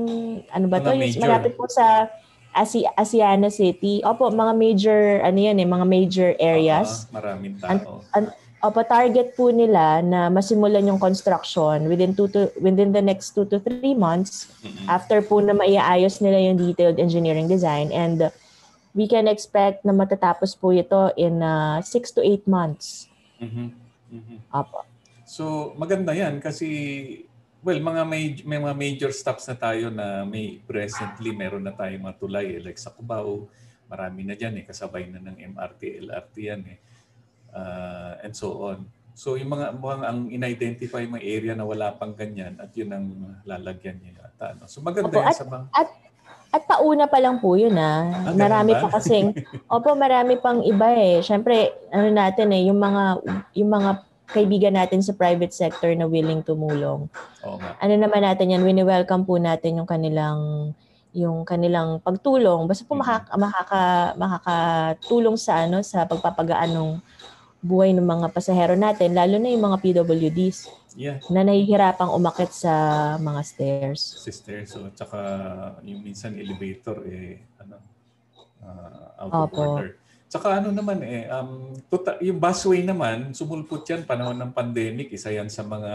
ano 0.52 0.66
ba 0.68 0.84
to? 0.84 0.94
Yung 0.94 1.24
malapit 1.24 1.56
po 1.56 1.66
sa 1.68 2.12
Asi 2.54 2.84
Asiana 2.98 3.50
City. 3.50 4.04
Opo, 4.04 4.30
mga 4.30 4.54
major 4.54 5.02
ano 5.24 5.40
yan 5.40 5.58
eh, 5.58 5.68
mga 5.68 5.86
major 5.88 6.30
areas. 6.38 7.08
Uh, 7.10 7.18
maraming 7.22 7.56
tao. 7.58 8.04
An, 8.14 8.30
an, 8.30 8.36
opo, 8.66 8.82
target 8.86 9.38
po 9.38 9.54
nila 9.54 10.02
na 10.02 10.28
masimulan 10.34 10.86
yung 10.86 10.98
construction 10.98 11.86
within 11.86 12.18
two 12.18 12.28
to 12.30 12.50
within 12.58 12.92
the 12.92 13.02
next 13.02 13.38
two 13.38 13.46
to 13.46 13.62
three 13.62 13.94
months 13.94 14.50
mm-hmm. 14.66 14.86
after 14.90 15.22
po 15.22 15.40
na 15.40 15.54
maiaayos 15.54 16.20
nila 16.20 16.42
yung 16.42 16.58
detailed 16.58 16.98
engineering 16.98 17.46
design 17.46 17.94
and 17.94 18.28
we 18.98 19.06
can 19.06 19.30
expect 19.30 19.86
na 19.86 19.94
matatapos 19.94 20.58
po 20.58 20.74
ito 20.74 21.14
in 21.14 21.38
uh, 21.46 21.78
six 21.86 22.10
to 22.10 22.26
eight 22.26 22.50
months. 22.50 23.06
Mm-hmm. 23.38 23.70
Mm-hmm. 24.10 24.38
Apo. 24.50 24.90
So 25.30 25.78
maganda 25.78 26.18
yan 26.18 26.42
kasi 26.42 26.66
well 27.62 27.78
mga 27.78 28.02
may, 28.10 28.42
may 28.42 28.58
mga 28.58 28.74
major 28.74 29.12
stops 29.14 29.46
na 29.46 29.54
tayo 29.54 29.94
na 29.94 30.26
may 30.26 30.58
presently 30.66 31.30
meron 31.30 31.62
na 31.62 31.78
tayong 31.78 32.10
mga 32.10 32.18
tulay 32.18 32.58
eh, 32.58 32.60
like 32.66 32.82
sa 32.82 32.90
Cubao, 32.90 33.46
marami 33.86 34.26
na 34.26 34.34
diyan 34.34 34.58
eh 34.58 34.66
kasabay 34.66 35.06
na 35.14 35.22
ng 35.22 35.38
MRT, 35.54 36.02
LRT 36.10 36.36
yan 36.42 36.62
eh. 36.66 36.80
Uh, 37.54 38.18
and 38.26 38.34
so 38.34 38.74
on. 38.74 38.90
So 39.18 39.38
yung 39.38 39.54
mga 39.54 39.78
mukhang 39.78 40.06
ang 40.06 40.20
in-identify 40.30 41.06
mga 41.06 41.26
area 41.26 41.54
na 41.54 41.66
wala 41.66 41.94
pang 41.94 42.18
ganyan 42.18 42.58
at 42.58 42.74
yun 42.74 42.90
ang 42.94 43.06
lalagyan 43.46 44.02
niya 44.02 44.26
yata. 44.26 44.58
No? 44.58 44.66
So 44.66 44.82
maganda 44.82 45.14
Opo, 45.14 45.22
yan 45.22 45.30
at, 45.30 45.38
sa 45.38 45.46
mga... 45.46 45.66
At 45.74 45.90
at 46.58 46.66
pauna 46.66 47.06
pa 47.06 47.22
lang 47.22 47.38
po 47.38 47.54
yun 47.54 47.78
ah. 47.78 48.10
ah 48.26 48.34
marami 48.34 48.74
pa 48.74 48.90
kasing 48.98 49.38
Opo, 49.74 49.94
marami 49.94 50.42
pang 50.42 50.66
iba 50.66 50.90
eh. 50.98 51.22
Syempre, 51.22 51.76
ano 51.94 52.10
natin 52.10 52.50
eh, 52.56 52.66
yung 52.66 52.82
mga 52.82 53.04
yung 53.54 53.70
mga 53.70 53.92
kaibigan 54.28 54.76
natin 54.76 55.00
sa 55.00 55.16
private 55.16 55.54
sector 55.56 55.94
na 55.96 56.10
willing 56.10 56.44
tumulong. 56.44 57.08
Oo 57.48 57.58
nga. 57.62 57.80
Ano 57.80 57.94
naman 57.96 58.26
natin 58.26 58.52
yan, 58.52 58.66
wini-welcome 58.66 59.24
po 59.24 59.40
natin 59.40 59.80
yung 59.80 59.88
kanilang 59.88 60.74
yung 61.16 61.48
kanilang 61.48 61.98
pagtulong 62.04 62.70
basta 62.70 62.86
po 62.86 62.94
mm-hmm. 62.94 63.10
makaka, 63.10 63.34
makaka 63.42 63.84
makakatulong 64.22 65.34
sa 65.34 65.66
ano 65.66 65.82
sa 65.82 66.06
pagpapagaan 66.06 66.78
ng 66.78 66.90
buhay 67.62 67.94
ng 67.94 68.06
mga 68.06 68.28
pasahero 68.32 68.78
natin 68.78 69.18
lalo 69.18 69.42
na 69.42 69.50
yung 69.50 69.66
mga 69.66 69.78
PWDs. 69.82 70.70
Yeah. 70.98 71.22
Na 71.30 71.46
nahihirapang 71.46 72.10
umakit 72.10 72.50
sa 72.50 72.74
mga 73.22 73.42
stairs. 73.46 74.02
Sa 74.18 74.34
stairs. 74.34 74.74
So, 74.74 74.90
tsaka 74.90 75.20
yung 75.86 76.02
minsan 76.02 76.34
elevator, 76.34 77.06
eh, 77.06 77.46
ano, 77.62 77.78
uh, 78.66 79.30
out 79.30 79.54
of 79.54 79.54
order. 79.54 79.90
Tsaka 80.28 80.60
ano 80.60 80.76
naman 80.76 81.00
eh, 81.08 81.24
um, 81.32 81.72
tuta, 81.88 82.20
yung 82.20 82.36
busway 82.36 82.84
naman, 82.84 83.32
sumulpot 83.32 83.86
yan 83.88 84.04
panahon 84.04 84.36
ng 84.36 84.52
pandemic. 84.52 85.14
Isa 85.14 85.32
yan 85.32 85.48
sa 85.48 85.64
mga 85.64 85.94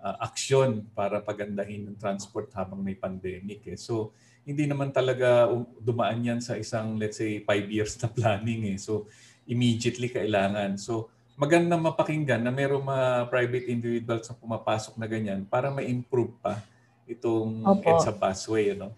uh, 0.00 0.16
aksyon 0.24 0.88
para 0.96 1.22
pagandahin 1.22 1.92
ng 1.92 1.96
transport 2.00 2.50
habang 2.56 2.80
may 2.80 2.96
pandemic. 2.96 3.62
Eh. 3.68 3.78
So, 3.78 4.16
hindi 4.42 4.66
naman 4.66 4.90
talaga 4.90 5.46
dumaan 5.78 6.24
yan 6.24 6.40
sa 6.40 6.56
isang, 6.56 6.96
let's 6.96 7.20
say, 7.20 7.44
five 7.44 7.68
years 7.70 7.94
na 8.00 8.08
planning. 8.10 8.74
Eh. 8.74 8.78
So, 8.80 9.06
immediately 9.48 10.08
kailangan. 10.10 10.76
So, 10.76 11.08
magandang 11.40 11.80
mapakinggan 11.80 12.44
na 12.44 12.52
mayroong 12.52 12.84
mga 12.84 13.08
private 13.32 13.66
individuals 13.72 14.28
na 14.28 14.36
pumapasok 14.36 14.94
na 15.00 15.08
ganyan 15.08 15.40
para 15.48 15.72
ma-improve 15.72 16.36
pa 16.44 16.60
itong 17.08 17.64
Opo. 17.64 17.88
EDSA 17.88 18.12
busway. 18.12 18.76
Ano? 18.76 18.92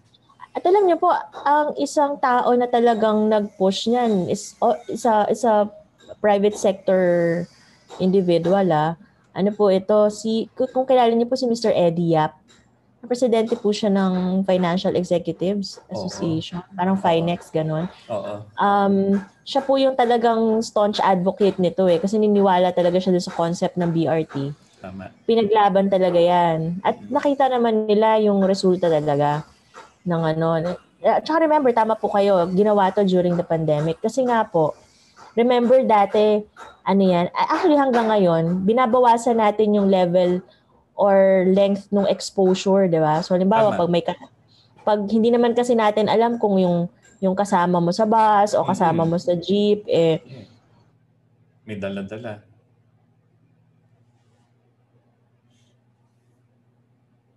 At 0.52 0.66
alam 0.68 0.84
niyo 0.84 1.00
po, 1.00 1.08
ang 1.46 1.72
isang 1.80 2.20
tao 2.20 2.52
na 2.58 2.68
talagang 2.68 3.30
nag-push 3.30 3.88
niyan 3.88 4.28
is 4.28 4.52
oh, 4.60 4.76
isa 4.90 5.24
isa 5.32 5.70
private 6.20 6.58
sector 6.58 7.02
individual 8.02 8.68
ah. 8.68 8.92
Ano 9.32 9.48
po 9.56 9.72
ito 9.72 10.12
si 10.12 10.52
kung 10.52 10.84
kilala 10.84 11.08
niyo 11.14 11.24
po 11.24 11.40
si 11.40 11.48
Mr. 11.48 11.72
Eddie 11.72 12.18
Yap 12.18 12.36
presidente 13.06 13.58
po 13.58 13.74
siya 13.74 13.90
ng 13.90 14.42
Financial 14.46 14.94
Executives 14.94 15.82
Association. 15.90 16.62
Oo. 16.62 16.74
Parang 16.78 16.96
Finex, 16.98 17.50
ganun. 17.50 17.90
Oo. 18.06 18.46
Um, 18.56 19.18
siya 19.42 19.62
po 19.62 19.74
yung 19.78 19.98
talagang 19.98 20.62
staunch 20.62 21.02
advocate 21.02 21.58
nito 21.58 21.90
eh. 21.90 21.98
Kasi 21.98 22.18
niniwala 22.18 22.70
talaga 22.70 23.02
siya 23.02 23.18
sa 23.18 23.34
concept 23.34 23.74
ng 23.74 23.90
BRT. 23.90 24.54
Tama. 24.82 25.10
Pinaglaban 25.26 25.90
talaga 25.90 26.18
yan. 26.18 26.82
At 26.82 26.98
nakita 27.06 27.50
naman 27.50 27.86
nila 27.86 28.18
yung 28.22 28.42
resulta 28.42 28.90
talaga 28.90 29.46
ng 30.06 30.22
ano. 30.22 30.46
At 31.02 31.26
saka 31.26 31.46
remember, 31.46 31.70
tama 31.74 31.98
po 31.98 32.10
kayo, 32.10 32.46
ginawa 32.54 32.94
to 32.94 33.02
during 33.02 33.34
the 33.34 33.46
pandemic. 33.46 33.98
Kasi 33.98 34.22
nga 34.26 34.46
po, 34.46 34.74
remember 35.34 35.82
dati, 35.82 36.42
ano 36.82 37.02
yan, 37.02 37.30
actually 37.34 37.78
hanggang 37.78 38.10
ngayon, 38.10 38.66
binabawasan 38.66 39.38
natin 39.38 39.74
yung 39.74 39.88
level 39.90 40.42
or 40.94 41.48
length 41.48 41.88
ng 41.90 42.08
exposure, 42.08 42.86
'di 42.86 43.00
ba? 43.00 43.20
So 43.24 43.34
halimbawa 43.34 43.74
pag 43.74 43.90
may 43.90 44.04
pag 44.82 45.00
hindi 45.08 45.30
naman 45.30 45.54
kasi 45.54 45.78
natin 45.78 46.10
alam 46.10 46.36
kung 46.36 46.58
yung 46.58 46.90
yung 47.22 47.38
kasama 47.38 47.78
mo 47.78 47.94
sa 47.94 48.02
bus 48.02 48.50
o 48.52 48.66
kasama 48.66 49.06
mo 49.06 49.14
sa 49.14 49.38
jeep 49.38 49.86
eh 49.86 50.18
may 51.62 51.78
dala-dala. 51.78 52.42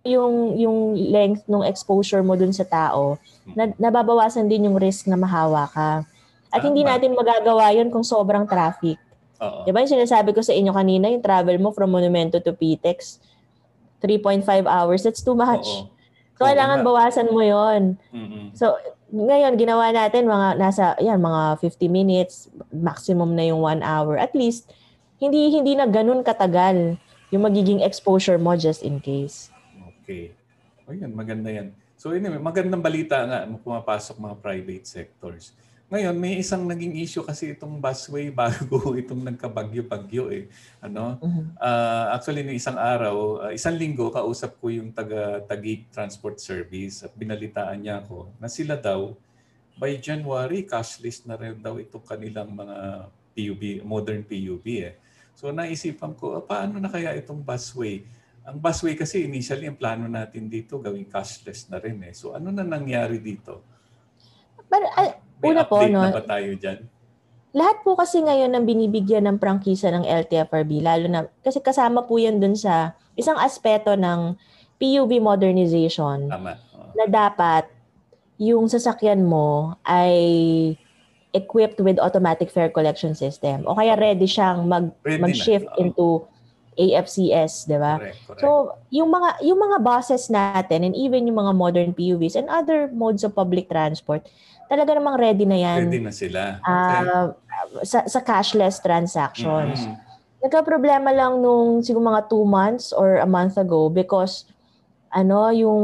yung 0.06 0.54
yung 0.54 0.94
length 0.94 1.44
ng 1.50 1.66
exposure 1.66 2.22
mo 2.22 2.38
dun 2.38 2.54
sa 2.54 2.62
tao, 2.62 3.18
na, 3.58 3.74
nababawasan 3.74 4.46
din 4.46 4.70
yung 4.70 4.78
risk 4.78 5.10
na 5.10 5.18
mahawa 5.18 5.66
ka. 5.66 6.06
At 6.54 6.62
hindi 6.62 6.86
natin 6.86 7.18
magagawa 7.18 7.74
yun 7.74 7.90
kung 7.90 8.06
sobrang 8.06 8.46
traffic. 8.46 8.96
Oo. 9.42 9.66
Di 9.66 9.74
ba 9.74 9.82
yung 9.82 9.92
sinasabi 9.92 10.30
ko 10.32 10.40
sa 10.40 10.54
inyo 10.54 10.70
kanina, 10.70 11.10
yung 11.10 11.20
travel 11.20 11.58
mo 11.58 11.74
from 11.74 11.92
Monumento 11.92 12.38
to 12.38 12.54
Pitex, 12.54 13.18
3.5 14.02 14.66
hours, 14.66 15.02
that's 15.02 15.22
too 15.24 15.36
much. 15.36 15.64
Oo. 15.66 15.88
So, 16.36 16.44
Oo, 16.44 16.48
kailangan 16.52 16.80
na. 16.80 16.84
bawasan 16.84 17.32
mo 17.32 17.40
yon. 17.40 17.96
Mm-hmm. 18.12 18.52
So, 18.52 18.76
ngayon, 19.08 19.56
ginawa 19.56 19.88
natin 19.94 20.28
mga 20.28 20.60
nasa, 20.60 20.92
yan, 21.00 21.16
mga 21.22 21.62
50 21.64 21.88
minutes, 21.88 22.52
maximum 22.68 23.32
na 23.32 23.48
yung 23.48 23.64
1 23.64 23.80
hour. 23.80 24.20
At 24.20 24.36
least, 24.36 24.68
hindi 25.16 25.48
hindi 25.48 25.72
na 25.72 25.88
ganun 25.88 26.20
katagal 26.20 27.00
yung 27.32 27.42
magiging 27.42 27.80
exposure 27.80 28.36
mo 28.36 28.52
just 28.54 28.84
in 28.84 29.00
case. 29.00 29.48
Okay. 30.04 30.36
O 30.86 30.92
yan, 30.92 31.16
maganda 31.16 31.48
yan. 31.50 31.72
So 31.96 32.12
anyway, 32.12 32.38
magandang 32.38 32.84
balita 32.84 33.24
nga 33.24 33.48
pumapasok 33.48 34.20
mga 34.20 34.36
private 34.38 34.84
sectors. 34.86 35.56
Ngayon, 35.86 36.18
may 36.18 36.42
isang 36.42 36.66
naging 36.66 36.98
issue 36.98 37.22
kasi 37.22 37.54
itong 37.54 37.78
busway 37.78 38.26
bago 38.34 38.98
itong 38.98 39.22
nagkabagyo-bagyo 39.22 40.34
eh. 40.34 40.44
Ano? 40.82 41.22
Uh, 41.62 42.10
actually, 42.10 42.42
no 42.42 42.50
isang 42.50 42.74
araw, 42.74 43.46
uh, 43.46 43.52
isang 43.54 43.78
linggo, 43.78 44.10
kausap 44.10 44.58
ko 44.58 44.66
yung 44.66 44.90
taga 44.90 45.46
Tagig 45.46 45.86
Transport 45.94 46.42
Service 46.42 47.06
at 47.06 47.14
binalitaan 47.14 47.78
niya 47.78 48.02
ako 48.02 48.34
na 48.42 48.50
sila 48.50 48.74
daw 48.74 49.14
by 49.78 49.94
January, 50.02 50.66
cashless 50.66 51.22
na 51.22 51.38
rin 51.38 51.54
daw 51.62 51.78
itong 51.78 52.02
kanilang 52.02 52.50
mga 52.50 53.06
PUB, 53.38 53.62
modern 53.86 54.26
PUB 54.26 54.66
eh. 54.90 54.98
So 55.38 55.54
naisipan 55.54 56.18
ko, 56.18 56.34
ah, 56.34 56.42
paano 56.42 56.82
na 56.82 56.90
kaya 56.90 57.14
itong 57.14 57.46
busway? 57.46 58.02
Ang 58.42 58.58
busway 58.58 58.98
kasi 58.98 59.22
initially, 59.22 59.70
ang 59.70 59.78
plano 59.78 60.10
natin 60.10 60.50
dito 60.50 60.82
gawing 60.82 61.06
cashless 61.06 61.70
na 61.70 61.78
rin 61.78 62.02
eh. 62.02 62.10
So 62.10 62.34
ano 62.34 62.50
na 62.50 62.66
nangyari 62.66 63.22
dito? 63.22 63.62
But, 64.66 64.82
uh, 64.98 65.14
may 65.42 65.52
Una 65.52 65.64
po, 65.64 65.84
no, 65.84 66.00
na 66.00 66.12
ba 66.12 66.24
tayo 66.24 66.52
dyan? 66.56 66.84
Lahat 67.56 67.80
po 67.80 67.96
kasi 67.96 68.20
ngayon 68.20 68.52
ng 68.52 68.64
binibigyan 68.68 69.24
ng 69.24 69.40
prangkisa 69.40 69.88
ng 69.88 70.04
LTFRB, 70.04 70.84
lalo 70.84 71.06
na, 71.08 71.20
kasi 71.40 71.56
kasama 71.64 72.04
po 72.04 72.20
yan 72.20 72.36
dun 72.36 72.52
sa 72.52 72.92
isang 73.16 73.40
aspeto 73.40 73.96
ng 73.96 74.36
PUV 74.76 75.24
modernization 75.24 76.28
Tama. 76.28 76.60
Oh. 76.76 76.92
na 76.92 77.08
dapat 77.08 77.64
yung 78.36 78.68
sasakyan 78.68 79.24
mo 79.24 79.72
ay 79.88 80.76
equipped 81.32 81.80
with 81.80 81.96
automatic 82.00 82.52
fare 82.52 82.68
collection 82.72 83.16
system 83.16 83.64
o 83.64 83.76
kaya 83.76 83.96
ready 83.96 84.28
siyang 84.28 84.68
mag 84.68 84.92
ready 85.04 85.20
mag-shift 85.20 85.68
na. 85.76 85.76
into 85.80 86.24
AFCS, 86.76 87.64
'di 87.64 87.80
ba? 87.80 87.96
So, 88.36 88.76
yung 88.92 89.08
mga 89.08 89.40
yung 89.48 89.56
mga 89.56 89.80
buses 89.80 90.28
natin 90.28 90.84
and 90.84 90.92
even 90.92 91.24
yung 91.24 91.40
mga 91.40 91.56
modern 91.56 91.90
PUVs 91.96 92.36
and 92.36 92.52
other 92.52 92.92
modes 92.92 93.24
of 93.24 93.32
public 93.32 93.72
transport, 93.72 94.28
talaga 94.66 94.90
namang 94.94 95.16
ready 95.18 95.46
na 95.46 95.58
yan. 95.58 95.90
Ready 95.90 96.00
na 96.02 96.12
sila. 96.12 96.62
Ah, 96.62 96.74
okay. 96.74 97.08
Uh, 97.08 97.28
sa, 97.82 98.04
sa 98.06 98.20
cashless 98.20 98.78
transactions. 98.82 99.80
Mm-hmm. 99.82 99.96
Nagka-problema 100.46 101.10
lang 101.10 101.40
nung 101.40 101.80
siguro 101.82 102.06
mga 102.06 102.28
two 102.28 102.44
months 102.44 102.92
or 102.92 103.18
a 103.18 103.26
month 103.26 103.56
ago 103.56 103.88
because 103.88 104.46
ano, 105.10 105.48
yung 105.50 105.82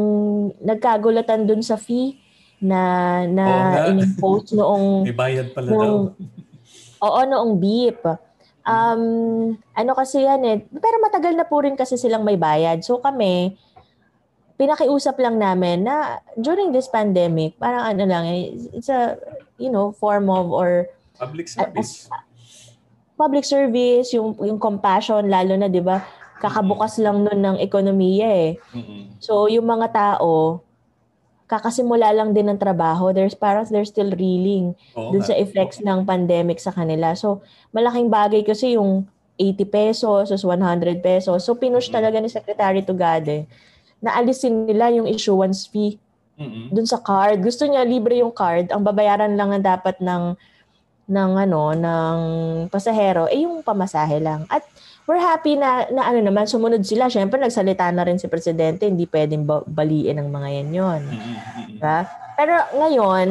nagkagulatan 0.60 1.48
dun 1.48 1.64
sa 1.64 1.80
fee 1.80 2.20
na 2.62 3.24
na 3.26 3.46
in-impose 3.90 4.54
noong 4.54 5.02
May 5.08 5.16
bayad 5.16 5.50
pala 5.50 5.68
noong, 5.72 6.14
daw. 6.14 7.06
Oo, 7.08 7.20
noong 7.26 7.52
beep. 7.58 7.98
Um, 8.62 9.02
ano 9.74 9.90
kasi 9.98 10.22
yan 10.22 10.46
eh, 10.46 10.62
pero 10.70 11.02
matagal 11.02 11.34
na 11.34 11.42
po 11.42 11.66
rin 11.66 11.74
kasi 11.74 11.98
silang 11.98 12.22
may 12.22 12.38
bayad. 12.38 12.78
So 12.86 13.02
kami, 13.02 13.58
pinakiusap 14.56 15.16
lang 15.18 15.40
namin 15.40 15.85
na 15.87 16.21
during 16.37 16.71
this 16.71 16.88
pandemic, 16.88 17.56
parang 17.56 17.97
ano 17.97 18.04
lang, 18.04 18.25
eh, 18.28 18.52
it's 18.76 18.92
a, 18.92 19.16
you 19.56 19.73
know, 19.73 19.92
form 19.97 20.28
of 20.28 20.52
or 20.52 20.88
public 21.16 21.49
service. 21.49 22.09
Uh, 22.11 22.21
public 23.23 23.47
service, 23.47 24.11
yung 24.16 24.35
yung 24.42 24.59
compassion 24.59 25.30
lalo 25.30 25.54
na 25.54 25.71
'di 25.71 25.82
ba? 25.85 26.02
Kakabukas 26.42 26.99
lang 26.99 27.23
nun 27.23 27.38
ng 27.38 27.56
ekonomiya 27.62 28.28
eh. 28.35 28.52
Mm-hmm. 28.75 29.23
So 29.23 29.47
yung 29.47 29.68
mga 29.68 29.94
tao 29.94 30.59
kakasimula 31.47 32.11
lang 32.16 32.32
din 32.32 32.49
ng 32.49 32.59
trabaho. 32.59 33.12
There's 33.12 33.37
parang 33.37 33.68
they're 33.68 33.87
still 33.87 34.11
reeling 34.11 34.73
Oo, 34.97 35.12
dun 35.12 35.23
sa 35.23 35.37
effects 35.37 35.85
ng 35.85 36.09
pandemic 36.09 36.59
sa 36.59 36.73
kanila. 36.75 37.12
So 37.14 37.44
malaking 37.71 38.09
bagay 38.11 38.42
kasi 38.42 38.75
yung 38.75 39.06
80 39.37 39.68
pesos, 39.68 40.26
100 40.32 41.04
pesos. 41.04 41.44
So 41.44 41.54
pinush 41.54 41.92
mm-hmm. 41.92 41.94
talaga 41.94 42.16
ni 42.18 42.28
Secretary 42.32 42.80
Tugade 42.82 43.47
na 43.47 43.47
alisin 44.11 44.66
nila 44.66 44.90
yung 44.90 45.06
issuance 45.06 45.71
fee 45.71 45.99
mm-hmm. 46.35 46.75
dun 46.75 46.87
sa 46.87 46.99
card. 46.99 47.38
Gusto 47.38 47.66
niya 47.71 47.87
libre 47.87 48.18
yung 48.18 48.35
card, 48.35 48.75
ang 48.75 48.82
babayaran 48.82 49.38
lang 49.38 49.54
na 49.54 49.61
dapat 49.62 49.99
ng 50.02 50.35
ng 51.02 51.30
ano 51.35 51.75
ng 51.75 52.18
pasahero 52.71 53.26
eh 53.30 53.47
yung 53.47 53.62
pamasahe 53.62 54.18
lang. 54.18 54.47
At 54.50 54.66
we're 55.06 55.23
happy 55.23 55.59
na 55.59 55.87
na 55.90 56.11
ano 56.11 56.18
naman 56.23 56.50
sumunod 56.50 56.82
sila. 56.82 57.06
Syempre 57.06 57.38
nagsalita 57.38 57.90
na 57.94 58.02
rin 58.06 58.18
si 58.18 58.26
presidente, 58.26 58.90
hindi 58.90 59.06
pwedeng 59.06 59.47
baliin 59.47 60.18
ng 60.18 60.28
mga 60.30 60.49
yan 60.50 60.68
yon. 60.75 61.00
Mm-hmm. 61.06 61.66
Diba? 61.78 61.99
Pero 62.38 62.54
ngayon, 62.75 63.26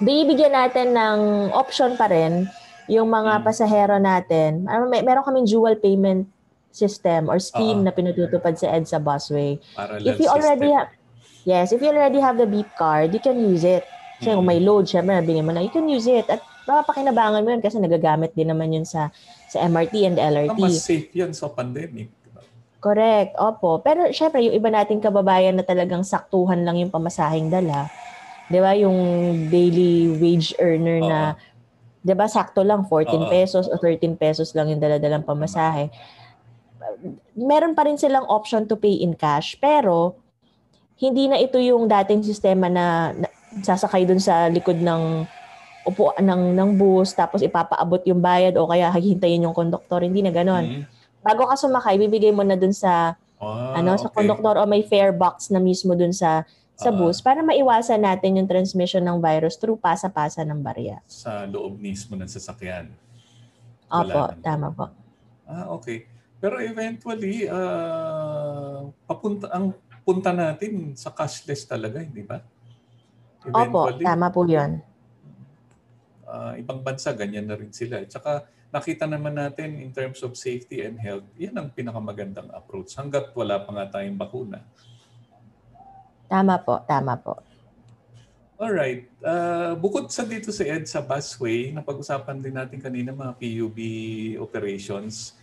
bibigyan 0.00 0.54
natin 0.56 0.92
ng 0.92 1.20
option 1.56 1.96
pa 1.96 2.08
rin 2.08 2.48
yung 2.86 3.10
mga 3.10 3.40
mm. 3.40 3.42
pasahero 3.42 3.98
natin. 3.98 4.62
May, 4.86 5.02
meron 5.02 5.26
kaming 5.26 5.48
dual 5.48 5.74
payment 5.80 6.30
system 6.76 7.32
or 7.32 7.40
scheme 7.40 7.80
uh-huh. 7.80 7.88
na 7.88 7.96
pinatutupad 7.96 8.60
sa 8.60 8.76
EDSA 8.76 9.00
busway. 9.00 9.56
Parallel 9.72 10.04
if 10.04 10.20
you 10.20 10.28
already 10.28 10.68
have 10.68 10.92
Yes, 11.46 11.70
if 11.70 11.78
you 11.78 11.94
already 11.94 12.18
have 12.18 12.34
the 12.34 12.44
beep 12.44 12.66
card, 12.74 13.14
you 13.14 13.22
can 13.22 13.38
use 13.38 13.62
it. 13.62 13.86
Kasi 14.18 14.34
mm-hmm. 14.34 14.42
kung 14.42 14.50
may 14.50 14.58
load, 14.58 14.90
syempre 14.90 15.14
nabili 15.14 15.46
mo 15.46 15.54
na, 15.54 15.62
you 15.62 15.70
can 15.70 15.86
use 15.86 16.10
it. 16.10 16.26
At 16.26 16.42
mapapakinabangan 16.66 17.46
mo 17.46 17.54
yun 17.54 17.62
kasi 17.62 17.78
nagagamit 17.78 18.34
din 18.34 18.50
naman 18.50 18.74
yun 18.74 18.82
sa 18.82 19.14
sa 19.46 19.62
MRT 19.62 19.94
and 20.10 20.18
LRT. 20.18 20.58
Mas 20.58 20.82
safe 20.82 21.14
yan 21.14 21.30
sa 21.30 21.46
pandemic. 21.46 22.10
Correct, 22.82 23.38
opo. 23.38 23.78
Pero 23.78 24.10
syempre, 24.10 24.42
yung 24.42 24.58
iba 24.58 24.74
nating 24.74 24.98
kababayan 24.98 25.54
na 25.54 25.62
talagang 25.62 26.02
saktuhan 26.02 26.66
lang 26.66 26.82
yung 26.82 26.90
pamasahing 26.90 27.46
dala. 27.46 27.86
Di 28.50 28.58
ba? 28.58 28.74
Yung 28.74 28.98
daily 29.46 30.18
wage 30.18 30.50
earner 30.58 30.98
uh-huh. 30.98 31.10
na, 31.10 31.18
di 32.02 32.14
ba, 32.14 32.26
sakto 32.26 32.66
lang, 32.66 32.90
14 32.90 32.90
uh-huh. 32.90 33.30
pesos 33.30 33.70
o 33.70 33.74
13 33.78 34.18
pesos 34.18 34.50
lang 34.54 34.70
yung 34.70 34.82
daladalang 34.82 35.22
pamasahe 35.22 35.94
meron 37.36 37.72
pa 37.76 37.84
rin 37.86 37.98
silang 38.00 38.26
option 38.26 38.64
to 38.66 38.76
pay 38.76 39.02
in 39.02 39.14
cash, 39.14 39.56
pero 39.60 40.18
hindi 40.96 41.28
na 41.28 41.36
ito 41.36 41.60
yung 41.60 41.86
dating 41.86 42.24
sistema 42.24 42.72
na, 42.72 43.12
na 43.12 43.28
sasakay 43.60 44.08
dun 44.08 44.20
sa 44.20 44.48
likod 44.48 44.80
ng 44.80 45.24
upo 45.86 46.10
ng 46.18 46.56
ng 46.56 46.70
bus 46.74 47.14
tapos 47.14 47.46
ipapaabot 47.46 48.02
yung 48.10 48.18
bayad 48.18 48.58
o 48.58 48.66
kaya 48.66 48.90
hihintayin 48.90 49.46
yung 49.46 49.54
konduktor 49.54 50.02
hindi 50.02 50.18
na 50.18 50.34
ganoon 50.34 50.64
mm-hmm. 50.66 51.22
bago 51.22 51.46
ka 51.46 51.54
sumakay 51.54 51.94
bibigay 51.94 52.34
mo 52.34 52.42
na 52.42 52.58
dun 52.58 52.74
sa 52.74 53.14
oh, 53.38 53.70
ano 53.70 53.94
okay. 53.94 54.02
sa 54.02 54.08
konduktor 54.10 54.58
o 54.58 54.66
may 54.66 54.82
fare 54.82 55.14
box 55.14 55.46
na 55.54 55.62
mismo 55.62 55.94
dun 55.94 56.10
sa 56.10 56.42
sa 56.74 56.90
uh, 56.90 56.96
bus 56.96 57.22
para 57.22 57.38
maiwasan 57.38 58.02
natin 58.02 58.34
yung 58.34 58.50
transmission 58.50 58.98
ng 59.06 59.22
virus 59.22 59.54
through 59.62 59.78
pasa-pasa 59.78 60.42
ng 60.42 60.58
barya 60.58 60.98
sa 61.06 61.46
loob 61.46 61.78
mismo 61.78 62.18
ng 62.18 62.26
sasakyan 62.26 62.90
Opo, 63.86 64.34
tama 64.42 64.74
po. 64.74 64.90
Ah, 65.46 65.70
okay. 65.70 66.10
Pero 66.36 66.60
eventually, 66.60 67.48
uh, 67.48 68.92
papunta, 69.08 69.48
ang 69.48 69.72
punta 70.04 70.30
natin 70.30 70.92
sa 70.92 71.08
cashless 71.10 71.64
talaga, 71.64 72.04
hindi 72.04 72.22
ba? 72.22 72.44
Opo, 73.46 73.94
tama 73.98 74.28
po 74.28 74.44
yun. 74.44 74.82
Uh, 76.26 76.58
ibang 76.60 76.82
bansa, 76.82 77.14
ganyan 77.16 77.46
na 77.46 77.56
rin 77.56 77.72
sila. 77.72 78.02
At 78.02 78.10
saka 78.10 78.44
nakita 78.74 79.08
naman 79.08 79.38
natin 79.38 79.80
in 79.80 79.94
terms 79.94 80.20
of 80.20 80.36
safety 80.36 80.84
and 80.84 80.98
health, 81.00 81.24
yan 81.38 81.54
ang 81.56 81.72
pinakamagandang 81.72 82.50
approach 82.52 82.92
hanggat 82.98 83.32
wala 83.32 83.62
pa 83.62 83.70
nga 83.72 83.98
tayong 83.98 84.18
bakuna. 84.18 84.60
Tama 86.26 86.58
po, 86.60 86.82
tama 86.84 87.14
po. 87.16 87.38
Alright. 88.56 89.06
Uh, 89.20 89.76
bukod 89.78 90.08
sa 90.10 90.26
dito 90.26 90.48
sa 90.50 90.64
EDSA 90.64 91.04
busway, 91.04 91.70
napag-usapan 91.70 92.40
din 92.40 92.56
natin 92.56 92.80
kanina 92.82 93.14
mga 93.14 93.36
PUB 93.36 93.78
operations 94.42 95.36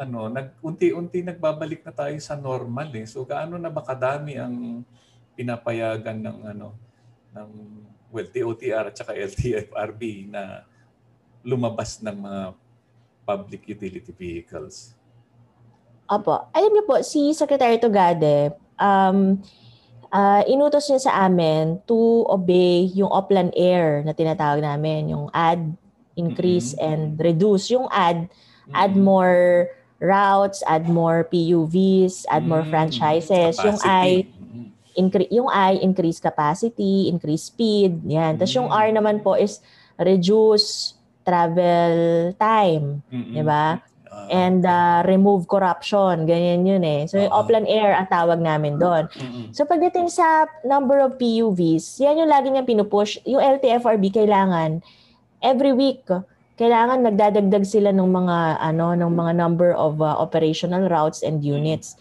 ano, 0.00 0.32
nag 0.32 0.56
unti-unti 0.64 1.20
nagbabalik 1.20 1.84
na 1.84 1.92
tayo 1.92 2.16
sa 2.24 2.32
normal 2.32 2.88
eh. 2.96 3.04
So 3.04 3.28
gaano 3.28 3.60
na 3.60 3.68
ba 3.68 3.84
kadami 3.84 4.40
ang 4.40 4.80
pinapayagan 5.36 6.24
ng 6.24 6.38
ano 6.56 6.72
ng 7.36 7.50
well 8.08 8.28
DOTR 8.32 8.88
at 8.90 8.96
saka 8.96 9.12
LTFRB 9.12 10.32
na 10.32 10.64
lumabas 11.44 12.00
ng 12.00 12.16
mga 12.16 12.42
public 13.28 13.62
utility 13.68 14.12
vehicles? 14.16 14.96
Opo. 16.10 16.48
Alam 16.50 16.74
niyo 16.74 16.84
po, 16.88 16.98
si 17.06 17.30
Secretary 17.36 17.78
Tugade, 17.78 18.50
um, 18.80 19.38
uh, 20.10 20.42
inutos 20.50 20.90
niya 20.90 21.06
sa 21.06 21.12
amin 21.28 21.78
to 21.86 22.26
obey 22.26 22.90
yung 22.90 23.12
Oplan 23.14 23.54
Air 23.54 24.02
na 24.02 24.10
tinatawag 24.10 24.58
namin, 24.58 25.14
yung 25.14 25.30
add, 25.30 25.62
increase, 26.18 26.74
mm-hmm. 26.74 26.88
and 26.88 27.02
reduce. 27.22 27.70
Yung 27.70 27.86
add, 27.94 28.26
mm-hmm. 28.26 28.74
add 28.74 28.98
more 28.98 29.70
routes, 30.00 30.64
add 30.66 30.88
more 30.88 31.28
PUVs, 31.28 32.24
add 32.32 32.48
more 32.48 32.64
mm, 32.64 32.72
franchises. 32.72 33.60
Capacity. 33.60 33.68
Yung 33.68 33.78
I 33.84 34.06
increase 34.96 35.30
yung 35.30 35.48
I 35.52 35.78
increase 35.78 36.18
capacity, 36.18 37.06
increase 37.06 37.52
speed, 37.52 38.02
yan. 38.08 38.40
Tapos 38.40 38.56
yung 38.56 38.72
R 38.72 38.90
mm. 38.90 38.96
naman 38.96 39.16
po 39.22 39.36
is 39.36 39.60
reduce 40.00 40.96
travel 41.22 42.32
time, 42.40 43.04
mm-hmm. 43.12 43.34
'di 43.36 43.44
ba? 43.44 43.78
Uh, 44.10 44.26
And 44.26 44.66
uh, 44.66 45.06
remove 45.06 45.46
corruption, 45.46 46.26
ganyan 46.26 46.66
yun 46.66 46.82
eh. 46.82 47.06
So 47.06 47.22
yung 47.22 47.30
uh-huh. 47.30 47.46
Upland 47.46 47.70
Air 47.70 47.94
ang 47.94 48.10
tawag 48.10 48.42
namin 48.42 48.74
doon. 48.74 49.06
Mm-hmm. 49.06 49.54
So 49.54 49.62
pagdating 49.62 50.10
sa 50.10 50.50
number 50.66 50.98
of 50.98 51.14
PUVs, 51.14 52.02
yan 52.02 52.18
yung 52.18 52.26
lagi 52.26 52.50
niyang 52.50 52.66
pinupush. 52.66 53.22
Yung 53.22 53.38
LTFRB 53.38 54.10
kailangan 54.10 54.82
every 55.38 55.70
week 55.70 56.02
kailangan 56.60 57.00
nagdadagdag 57.00 57.64
sila 57.64 57.88
ng 57.88 58.04
mga 58.04 58.60
ano 58.60 58.92
ng 58.92 59.08
mga 59.08 59.32
number 59.32 59.72
of 59.72 60.04
uh, 60.04 60.12
operational 60.20 60.92
routes 60.92 61.24
and 61.24 61.40
units. 61.40 61.96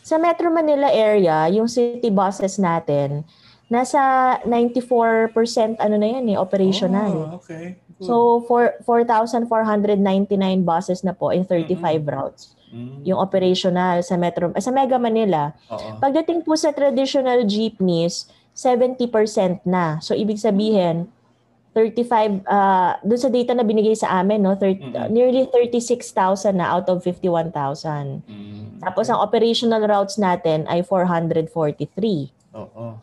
Sa 0.00 0.16
Metro 0.16 0.48
Manila 0.48 0.88
area, 0.88 1.44
yung 1.52 1.68
city 1.68 2.08
buses 2.08 2.56
natin 2.56 3.28
nasa 3.68 4.00
94% 4.48 5.76
ano 5.76 5.94
na 6.00 6.08
yan 6.08 6.24
eh 6.32 6.40
operational. 6.40 7.36
Oh, 7.36 7.36
okay. 7.36 7.76
Good. 8.00 8.08
So 8.08 8.14
for 8.48 8.80
4,499 8.88 9.44
buses 10.64 11.04
na 11.04 11.12
po 11.12 11.28
in 11.36 11.44
35 11.44 11.76
mm-hmm. 11.76 12.08
routes. 12.08 12.56
Mm-hmm. 12.72 13.04
Yung 13.12 13.20
operational 13.20 14.00
sa 14.00 14.16
Metro 14.16 14.56
sa 14.56 14.72
Mega 14.72 14.96
Manila. 14.96 15.52
Uh-oh. 15.68 16.00
Pagdating 16.00 16.48
po 16.48 16.56
sa 16.56 16.72
traditional 16.72 17.44
jeepneys, 17.44 18.32
70% 18.56 19.68
na. 19.68 20.00
So 20.00 20.16
ibig 20.16 20.40
sabihin 20.40 21.12
35 21.78 22.42
uh 22.42 22.98
doon 23.06 23.20
sa 23.22 23.30
data 23.30 23.54
na 23.54 23.62
binigay 23.62 23.94
sa 23.94 24.18
amin 24.18 24.42
no 24.42 24.58
30, 24.58 24.58
mm-hmm. 24.58 24.94
uh, 24.98 25.08
nearly 25.14 25.46
36,000 25.46 26.58
na 26.58 26.74
out 26.74 26.90
of 26.90 26.98
51,000. 27.06 28.26
Mm-hmm. 28.26 28.82
Tapos 28.82 29.06
ang 29.06 29.22
operational 29.22 29.86
routes 29.86 30.18
natin 30.18 30.66
ay 30.66 30.82
443. 30.82 31.46
Oo. 32.58 32.98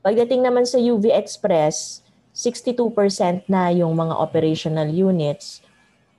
Pagdating 0.00 0.46
naman 0.46 0.64
sa 0.64 0.78
UV 0.78 1.10
Express, 1.10 2.06
62% 2.32 3.50
na 3.50 3.74
yung 3.74 3.92
mga 3.98 4.14
operational 4.16 4.88
units 4.88 5.60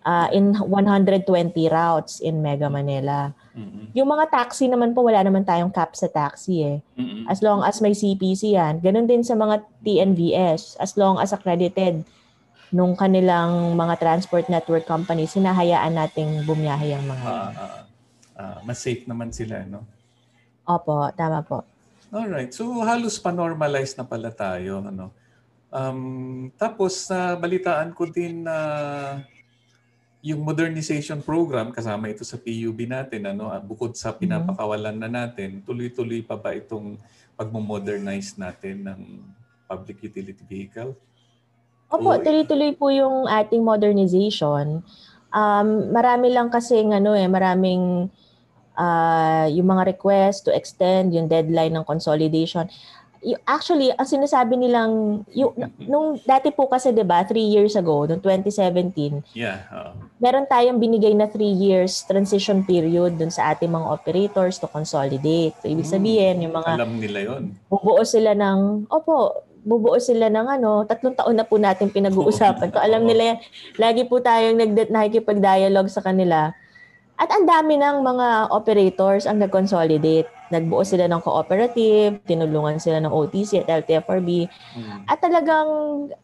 uh, 0.06 0.28
in 0.34 0.54
120 0.58 1.26
routes 1.70 2.20
in 2.22 2.42
Mega 2.42 2.70
Manila. 2.70 3.34
Mm-hmm. 3.54 3.94
Yung 3.94 4.10
mga 4.10 4.26
taxi 4.32 4.66
naman 4.72 4.96
po, 4.96 5.06
wala 5.06 5.22
naman 5.22 5.46
tayong 5.46 5.74
cap 5.74 5.94
sa 5.94 6.08
taxi 6.08 6.64
eh. 6.64 6.78
Mm-hmm. 6.98 7.24
As 7.30 7.40
long 7.44 7.62
as 7.62 7.80
may 7.80 7.94
CPC 7.94 8.56
yan. 8.56 8.80
Ganon 8.82 9.08
din 9.08 9.22
sa 9.22 9.38
mga 9.38 9.62
TNVS. 9.84 10.80
As 10.80 10.96
long 10.96 11.20
as 11.20 11.36
accredited 11.36 12.02
nung 12.72 12.96
kanilang 12.96 13.76
mga 13.76 14.00
transport 14.00 14.48
network 14.48 14.88
companies, 14.88 15.36
sinahayaan 15.36 15.92
nating 15.92 16.48
bumiyahe 16.48 16.96
ang 16.96 17.04
mga 17.04 17.28
uh, 17.28 17.52
uh, 17.52 17.80
uh, 18.40 18.58
mas 18.64 18.80
safe 18.80 19.04
naman 19.04 19.36
sila, 19.36 19.68
no? 19.68 19.84
Opo, 20.64 21.12
tama 21.20 21.44
po. 21.44 21.68
Alright. 22.12 22.56
So 22.56 22.68
halos 22.88 23.20
pa-normalize 23.20 24.00
na 24.00 24.08
pala 24.08 24.32
tayo. 24.32 24.80
Ano? 24.80 25.12
Um, 25.72 26.52
tapos, 26.56 27.12
uh, 27.12 27.36
balitaan 27.36 27.92
ko 27.92 28.08
din 28.08 28.48
na 28.48 28.56
uh, 28.56 29.12
yung 30.22 30.46
modernization 30.46 31.18
program 31.26 31.74
kasama 31.74 32.14
ito 32.14 32.22
sa 32.22 32.38
PUB 32.38 32.86
natin 32.86 33.26
ano 33.26 33.50
ah, 33.50 33.58
bukod 33.58 33.98
sa 33.98 34.14
mm-hmm. 34.14 34.22
pinapakawalan 34.22 34.98
na 34.98 35.10
natin 35.10 35.66
tuloy-tuloy 35.66 36.22
pa 36.22 36.38
ba 36.38 36.54
itong 36.54 37.02
pagmo-modernize 37.34 38.38
natin 38.38 38.86
ng 38.86 39.02
public 39.66 39.98
utility 40.06 40.46
vehicle? 40.46 40.94
Opo, 41.92 42.16
tuloy-tuloy 42.22 42.72
po 42.78 42.94
yung 42.94 43.28
ating 43.28 43.66
modernization. 43.66 44.80
Um, 45.34 45.68
marami 45.92 46.32
lang 46.32 46.54
kasi 46.54 46.80
ano 46.86 47.18
eh, 47.18 47.28
maraming 47.28 48.08
uh, 48.78 49.46
yung 49.52 49.68
mga 49.74 49.96
request 49.96 50.48
to 50.48 50.52
extend 50.54 51.12
yung 51.12 51.28
deadline 51.28 51.76
ng 51.76 51.84
consolidation 51.88 52.68
actually, 53.46 53.94
ang 53.94 54.10
sinasabi 54.10 54.58
nilang, 54.58 55.22
yung, 55.30 55.54
nung 55.78 56.18
dati 56.26 56.50
po 56.50 56.66
kasi, 56.66 56.90
di 56.90 57.06
ba, 57.06 57.22
three 57.22 57.46
years 57.46 57.78
ago, 57.78 58.10
noong 58.10 58.22
2017, 58.22 59.22
yeah, 59.38 59.62
uh, 59.70 59.94
meron 60.18 60.50
tayong 60.50 60.82
binigay 60.82 61.14
na 61.14 61.30
three 61.30 61.54
years 61.54 62.02
transition 62.10 62.66
period 62.66 63.22
dun 63.22 63.30
sa 63.30 63.54
ating 63.54 63.70
mga 63.70 63.88
operators 63.88 64.58
to 64.58 64.66
consolidate. 64.66 65.54
So, 65.62 65.70
ibig 65.70 65.86
hmm, 65.86 65.96
sabihin, 65.96 66.36
yung 66.42 66.54
mga... 66.58 66.82
Alam 66.82 66.98
nila 66.98 67.20
yon 67.22 67.44
Bubuo 67.70 68.02
sila 68.02 68.34
ng, 68.34 68.90
opo, 68.90 69.46
bubuo 69.62 70.02
sila 70.02 70.26
ng 70.34 70.48
ano, 70.58 70.82
tatlong 70.90 71.14
taon 71.14 71.38
na 71.38 71.46
po 71.46 71.62
natin 71.62 71.94
pinag-uusapan. 71.94 72.70
So, 72.74 72.82
alam 72.82 73.06
nila 73.06 73.36
yan. 73.36 73.38
Lagi 73.78 74.02
po 74.10 74.18
tayong 74.18 74.58
nag- 74.58 74.90
nakikipag-dialogue 74.90 75.92
sa 75.92 76.02
kanila. 76.02 76.56
At 77.22 77.30
ang 77.30 77.46
dami 77.46 77.78
ng 77.78 78.02
mga 78.02 78.50
operators 78.50 79.30
ang 79.30 79.38
nag-consolidate 79.38 80.42
nagbuo 80.52 80.84
sila 80.84 81.08
ng 81.08 81.24
cooperative, 81.24 82.20
tinulungan 82.28 82.78
sila 82.78 83.00
ng 83.00 83.10
OTC 83.10 83.64
at 83.64 83.72
LTFRB. 83.72 84.52
Mm. 84.52 85.08
At 85.08 85.24
talagang 85.24 85.70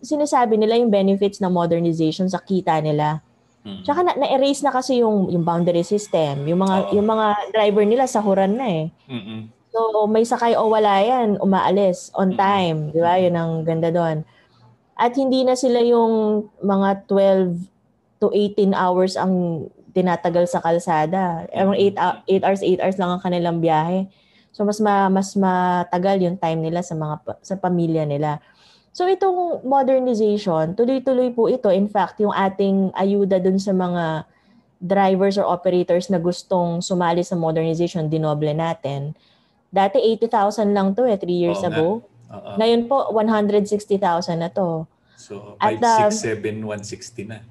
sinasabi 0.04 0.60
nila 0.60 0.76
yung 0.76 0.92
benefits 0.92 1.40
ng 1.40 1.50
modernization 1.50 2.28
sa 2.28 2.44
kita 2.44 2.84
nila. 2.84 3.24
Mm. 3.64 3.88
Tsaka 3.88 4.04
na, 4.04 4.14
na-erase 4.20 4.62
na 4.68 4.76
kasi 4.76 5.00
yung 5.00 5.32
yung 5.32 5.48
boundary 5.48 5.82
system. 5.88 6.44
Yung 6.44 6.60
mga 6.60 6.92
Oo. 6.92 6.94
yung 7.00 7.08
mga 7.08 7.28
driver 7.56 7.84
nila 7.88 8.06
sa 8.06 8.20
huran 8.20 8.60
na 8.60 8.68
eh. 8.68 8.86
Mm-mm. 9.08 9.42
So 9.72 10.06
may 10.12 10.28
sakay 10.28 10.60
o 10.60 10.68
wala 10.68 11.00
yan, 11.00 11.40
umaalis 11.40 12.12
on 12.14 12.36
time. 12.36 12.92
'di 12.92 13.00
ba? 13.00 13.16
'Yun 13.16 13.36
ang 13.36 13.52
ganda 13.64 13.90
doon. 13.90 14.28
At 14.98 15.16
hindi 15.16 15.48
na 15.48 15.56
sila 15.56 15.80
yung 15.80 16.48
mga 16.60 17.08
12 17.08 17.70
to 18.18 18.34
18 18.34 18.74
hours 18.74 19.14
ang 19.14 19.68
tinatagal 19.98 20.46
sa 20.46 20.62
kalsada. 20.62 21.50
Ang 21.50 21.74
8 21.74 21.98
8 22.30 22.46
hours 22.46 22.62
8 22.62 22.82
hours 22.86 22.98
lang 23.02 23.10
ang 23.10 23.22
kanilang 23.26 23.58
biyahe. 23.58 24.06
So 24.54 24.62
mas 24.62 24.78
ma, 24.78 25.10
mas 25.10 25.34
matagal 25.34 26.22
yung 26.22 26.38
time 26.38 26.62
nila 26.62 26.86
sa 26.86 26.94
mga 26.94 27.42
sa 27.42 27.58
pamilya 27.58 28.06
nila. 28.06 28.38
So 28.94 29.06
itong 29.06 29.66
modernization, 29.66 30.74
tuloy-tuloy 30.74 31.30
po 31.34 31.46
ito. 31.50 31.70
In 31.70 31.86
fact, 31.86 32.18
yung 32.18 32.34
ating 32.34 32.94
ayuda 32.98 33.38
dun 33.38 33.62
sa 33.62 33.70
mga 33.70 34.26
drivers 34.82 35.38
or 35.38 35.46
operators 35.46 36.10
na 36.10 36.18
gustong 36.18 36.82
sumali 36.82 37.22
sa 37.22 37.38
modernization, 37.38 38.10
dinoble 38.10 38.54
natin. 38.58 39.14
Dati 39.70 40.02
80,000 40.02 40.74
lang 40.74 40.98
to 40.98 41.06
eh, 41.06 41.18
3 41.18 41.30
years 41.30 41.62
Oo, 41.62 41.70
ago. 41.70 41.88
Uh-uh. 42.30 42.58
Ngayon 42.58 42.90
po, 42.90 43.14
160,000 43.14 44.42
na 44.42 44.50
to. 44.50 44.90
So, 45.18 45.58
5, 45.62 45.78
At, 45.78 46.14
6, 46.14 46.42
7, 46.42 46.66
160 46.66 47.30
na. 47.30 47.46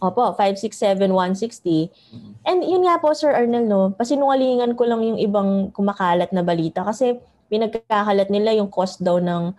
Opo, 0.00 0.32
567 0.32 1.12
160. 1.12 1.92
Mm-hmm. 1.92 2.32
And 2.48 2.58
yun 2.64 2.88
nga 2.88 2.96
po 2.96 3.12
Sir 3.12 3.36
Arnel 3.36 3.68
no, 3.68 3.92
pasinungalingan 3.92 4.72
ko 4.72 4.88
lang 4.88 5.04
yung 5.04 5.20
ibang 5.20 5.68
kumakalat 5.76 6.32
na 6.32 6.40
balita 6.40 6.80
kasi 6.80 7.20
pinagkakalat 7.52 8.32
nila 8.32 8.56
yung 8.56 8.72
cost 8.72 9.04
daw 9.04 9.20
ng 9.20 9.52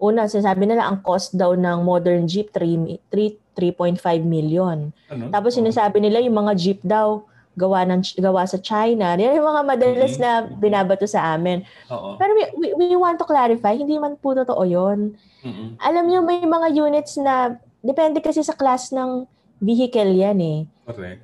una 0.00 0.28
sinasabi 0.28 0.68
nila 0.68 0.84
ang 0.88 1.00
cost 1.00 1.36
daw 1.36 1.56
ng 1.56 1.80
modern 1.80 2.28
jeep 2.28 2.52
3 2.52 3.00
3.5 3.08 4.00
million. 4.24 4.92
Ano? 5.12 5.28
Tapos 5.32 5.56
sinasabi 5.56 6.00
nila 6.00 6.20
yung 6.24 6.36
mga 6.36 6.52
jeep 6.56 6.80
daw 6.84 7.24
gawa 7.58 7.84
ng 7.84 8.00
gawa 8.20 8.48
sa 8.48 8.56
China. 8.56 9.16
Yan 9.18 9.36
yung 9.36 9.48
mga 9.48 9.62
madalas 9.64 10.16
mm-hmm. 10.16 10.24
na 10.24 10.60
binabato 10.60 11.04
sa 11.04 11.36
amin. 11.36 11.60
Oo. 11.92 12.16
Pero 12.16 12.32
we, 12.32 12.44
we, 12.56 12.68
we 12.76 12.86
want 12.96 13.20
to 13.20 13.26
clarify, 13.28 13.76
hindi 13.76 14.00
man 14.00 14.16
po 14.16 14.32
totoo 14.32 14.64
'yon. 14.64 15.16
Mm-hmm. 15.44 15.68
Alam 15.82 16.04
niyo 16.08 16.18
may 16.24 16.40
mga 16.40 16.68
units 16.72 17.20
na 17.20 17.60
depende 17.84 18.24
kasi 18.24 18.40
sa 18.40 18.56
class 18.56 18.94
ng 18.94 19.28
vehicle 19.60 20.10
yan 20.16 20.38
eh. 20.40 20.58
Correct. 20.88 21.20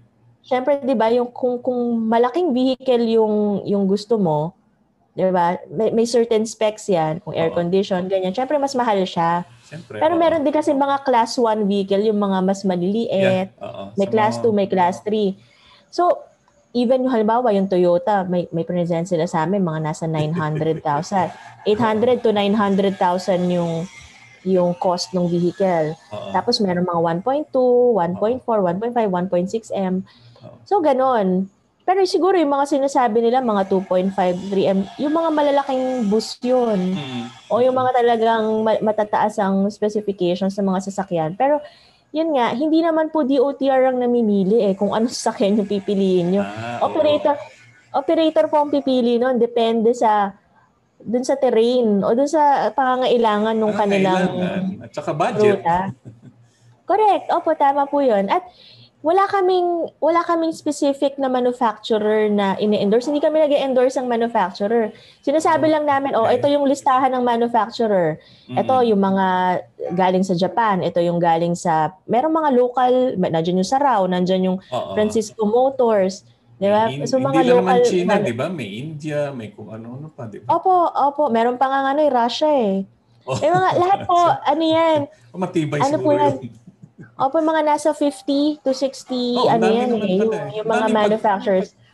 Siyempre, 0.47 0.79
'di 0.79 0.95
ba, 0.95 1.11
yung 1.11 1.33
kung 1.33 1.59
kung 1.59 1.99
malaking 2.07 2.55
vehicle 2.55 3.03
yung 3.11 3.67
yung 3.67 3.85
gusto 3.91 4.15
mo, 4.21 4.55
'di 5.17 5.33
ba? 5.35 5.59
May, 5.73 5.91
may 5.91 6.07
certain 6.07 6.47
specs 6.47 6.87
'yan, 6.87 7.19
kung 7.25 7.35
air 7.35 7.51
condition, 7.51 8.07
ganyan. 8.07 8.31
Siyempre 8.31 8.55
mas 8.61 8.77
mahal 8.79 9.03
siya. 9.03 9.43
Siyempre. 9.67 9.99
Pero 9.99 10.15
meron 10.15 10.47
din 10.47 10.55
kasi 10.55 10.71
mga 10.71 11.03
class 11.03 11.35
1 11.35 11.67
vehicle, 11.67 12.07
yung 12.07 12.21
mga 12.23 12.39
mas 12.47 12.63
maliliit. 12.63 13.11
Yeah. 13.11 13.91
May 13.99 14.07
Sa 14.07 14.13
class 14.15 14.35
2, 14.39 14.55
may 14.55 14.69
class 14.71 15.03
3. 15.03 15.35
So, 15.91 16.23
even 16.77 17.09
yung 17.09 17.13
halimbawa, 17.17 17.51
yung 17.51 17.67
Toyota, 17.67 18.23
may, 18.29 18.47
may 18.53 18.63
present 18.63 19.09
sila 19.09 19.25
sa 19.27 19.43
amin, 19.43 19.65
mga 19.65 19.81
nasa 19.91 20.05
900,000. 20.07 21.67
800 21.67 22.21
to 22.25 22.31
900,000 22.31 22.95
yung 23.51 23.89
yung 24.47 24.73
cost 24.79 25.11
ng 25.13 25.27
vehicle. 25.27 25.93
Uh-huh. 25.93 26.31
Tapos 26.31 26.63
meron 26.63 26.87
mga 26.87 27.21
1.2, 27.23 27.51
1.4, 27.51 28.47
1.5, 28.47 28.95
1.6 28.95 29.75
M. 29.75 30.07
So 30.65 30.79
ganon. 30.79 31.51
Pero 31.87 32.03
siguro 32.03 32.35
yung 32.35 32.51
mga 32.51 32.67
sinasabi 32.67 33.23
nila, 33.23 33.39
mga 33.39 33.71
2.5, 33.71 34.11
3 34.51 34.75
M, 34.75 34.81
yung 34.99 35.15
mga 35.15 35.31
malalaking 35.31 36.11
bus 36.11 36.35
yun. 36.43 36.99
Mm-hmm. 36.99 37.23
O 37.47 37.63
yung 37.63 37.79
mga 37.79 38.03
talagang 38.03 38.67
matataas 38.83 39.39
ang 39.39 39.71
specifications 39.71 40.59
ng 40.59 40.67
mga 40.67 40.91
sasakyan. 40.91 41.39
Pero 41.39 41.63
yun 42.11 42.35
nga, 42.35 42.51
hindi 42.59 42.83
naman 42.83 43.15
po 43.15 43.23
DOTR 43.23 43.95
ang 43.95 44.03
namimili 44.03 44.67
eh 44.67 44.75
kung 44.75 44.91
anong 44.99 45.15
sasakyan 45.19 45.63
yung 45.63 45.71
pipiliin 45.71 46.35
nyo. 46.35 46.43
Ah, 46.43 46.83
operator, 46.83 47.39
oh. 47.39 48.03
operator 48.03 48.51
po 48.51 48.67
ang 48.67 48.71
pipili 48.75 49.23
nun. 49.23 49.39
Depende 49.39 49.95
sa 49.95 50.35
dun 51.03 51.25
sa 51.25 51.37
terrain 51.37 52.03
o 52.03 52.09
dun 52.17 52.29
sa 52.29 52.73
pangangailangan 52.73 53.57
ng 53.57 53.75
kanilang 53.77 54.31
at 54.83 54.91
saka 54.95 55.13
budget. 55.13 55.61
Ruta. 55.61 55.93
Correct. 56.87 57.27
Opo, 57.35 57.51
tama 57.59 57.85
po 57.91 57.99
'yon. 57.99 58.31
At 58.31 58.47
wala 59.07 59.23
kaming 59.31 59.87
wala 60.03 60.27
kaming 60.27 60.51
specific 60.51 61.15
na 61.15 61.31
manufacturer 61.31 62.27
na 62.27 62.59
ini-endorse. 62.59 63.07
Hindi 63.07 63.23
kami 63.23 63.39
nag-endorse 63.39 64.03
ng 64.03 64.11
manufacturer. 64.11 64.91
Sinasabi 65.23 65.71
lang 65.71 65.87
namin, 65.87 66.19
oh, 66.19 66.27
ito 66.27 66.51
yung 66.51 66.67
listahan 66.67 67.15
ng 67.15 67.23
manufacturer. 67.23 68.19
Ito 68.51 68.83
yung 68.83 68.99
mga 68.99 69.27
galing 69.95 70.27
sa 70.27 70.35
Japan, 70.35 70.83
ito 70.83 70.99
yung 70.99 71.23
galing 71.23 71.55
sa 71.55 71.95
merong 72.11 72.35
mga 72.35 72.51
local, 72.59 72.93
nandiyan 73.15 73.63
yung 73.63 73.71
Sarao, 73.71 74.11
nandiyan 74.11 74.43
yung 74.43 74.59
Francisco 74.99 75.47
Motors. 75.47 76.27
Di 76.57 76.69
ba? 76.73 76.89
So, 77.05 77.21
mga 77.21 77.45
hindi 77.45 77.53
local, 77.53 77.61
naman 77.61 77.77
China, 77.85 78.13
di 78.17 78.33
ba? 78.33 78.47
May 78.49 78.69
India, 78.81 79.29
may 79.29 79.53
kung 79.53 79.69
ano-ano 79.69 80.09
pa, 80.09 80.25
di 80.25 80.41
ba? 80.41 80.57
Opo, 80.57 80.89
opo. 80.89 81.29
Meron 81.29 81.61
pa 81.61 81.69
nga 81.69 81.93
ano, 81.93 82.01
eh, 82.01 82.09
Russia 82.09 82.49
eh. 82.49 82.81
Oh. 83.29 83.37
Eh, 83.37 83.51
mga, 83.53 83.69
lahat 83.77 83.99
po, 84.09 84.17
ano 84.57 84.63
yan? 84.65 84.99
Oh, 85.37 85.41
matibay 85.41 85.79
ano 85.85 85.97
siguro 86.01 86.17
po 86.17 86.17
yan? 86.17 86.35
Opo, 87.17 87.37
mga 87.45 87.63
nasa 87.65 87.93
50 87.93 88.65
to 88.65 88.73
60, 88.73 89.41
oh, 89.41 89.49
ano 89.53 89.67
yan 89.69 89.91
eh, 90.01 90.17
yung, 90.21 90.33
eh. 90.33 90.61
yung 90.61 90.69
mga 90.69 90.87
manufacturers. 90.93 91.73
Pag- 91.73 91.85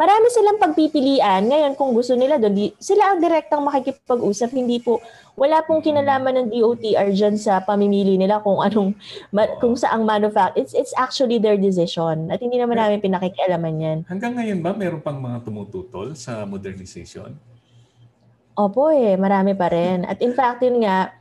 marami 0.00 0.32
silang 0.32 0.56
pagpipilian. 0.56 1.44
Ngayon, 1.44 1.76
kung 1.76 1.92
gusto 1.92 2.16
nila 2.16 2.40
doon, 2.40 2.72
sila 2.80 3.12
ang 3.12 3.20
direktang 3.20 3.60
makikipag-usap. 3.60 4.48
Hindi 4.56 4.80
po, 4.80 5.04
wala 5.36 5.60
pong 5.60 5.84
kinalaman 5.84 6.40
ng 6.40 6.46
DOTR 6.56 7.12
dyan 7.12 7.36
sa 7.36 7.60
pamimili 7.60 8.16
nila 8.16 8.40
kung 8.40 8.64
anong, 8.64 8.96
kung 9.60 9.76
saang 9.76 10.08
manufacture. 10.08 10.56
It's, 10.56 10.72
it's 10.72 10.96
actually 10.96 11.36
their 11.36 11.60
decision. 11.60 12.32
At 12.32 12.40
hindi 12.40 12.56
naman 12.56 12.80
namin 12.80 13.04
pinakikialaman 13.04 13.74
yan. 13.76 13.98
Hanggang 14.08 14.40
ngayon 14.40 14.64
ba, 14.64 14.72
meron 14.72 15.04
pang 15.04 15.20
mga 15.20 15.44
tumututol 15.44 16.16
sa 16.16 16.48
modernization? 16.48 17.36
Opo 18.56 18.88
eh, 18.88 19.20
marami 19.20 19.52
pa 19.52 19.68
rin. 19.68 20.08
At 20.08 20.24
in 20.24 20.32
fact, 20.32 20.64
yun 20.64 20.80
nga, 20.80 21.12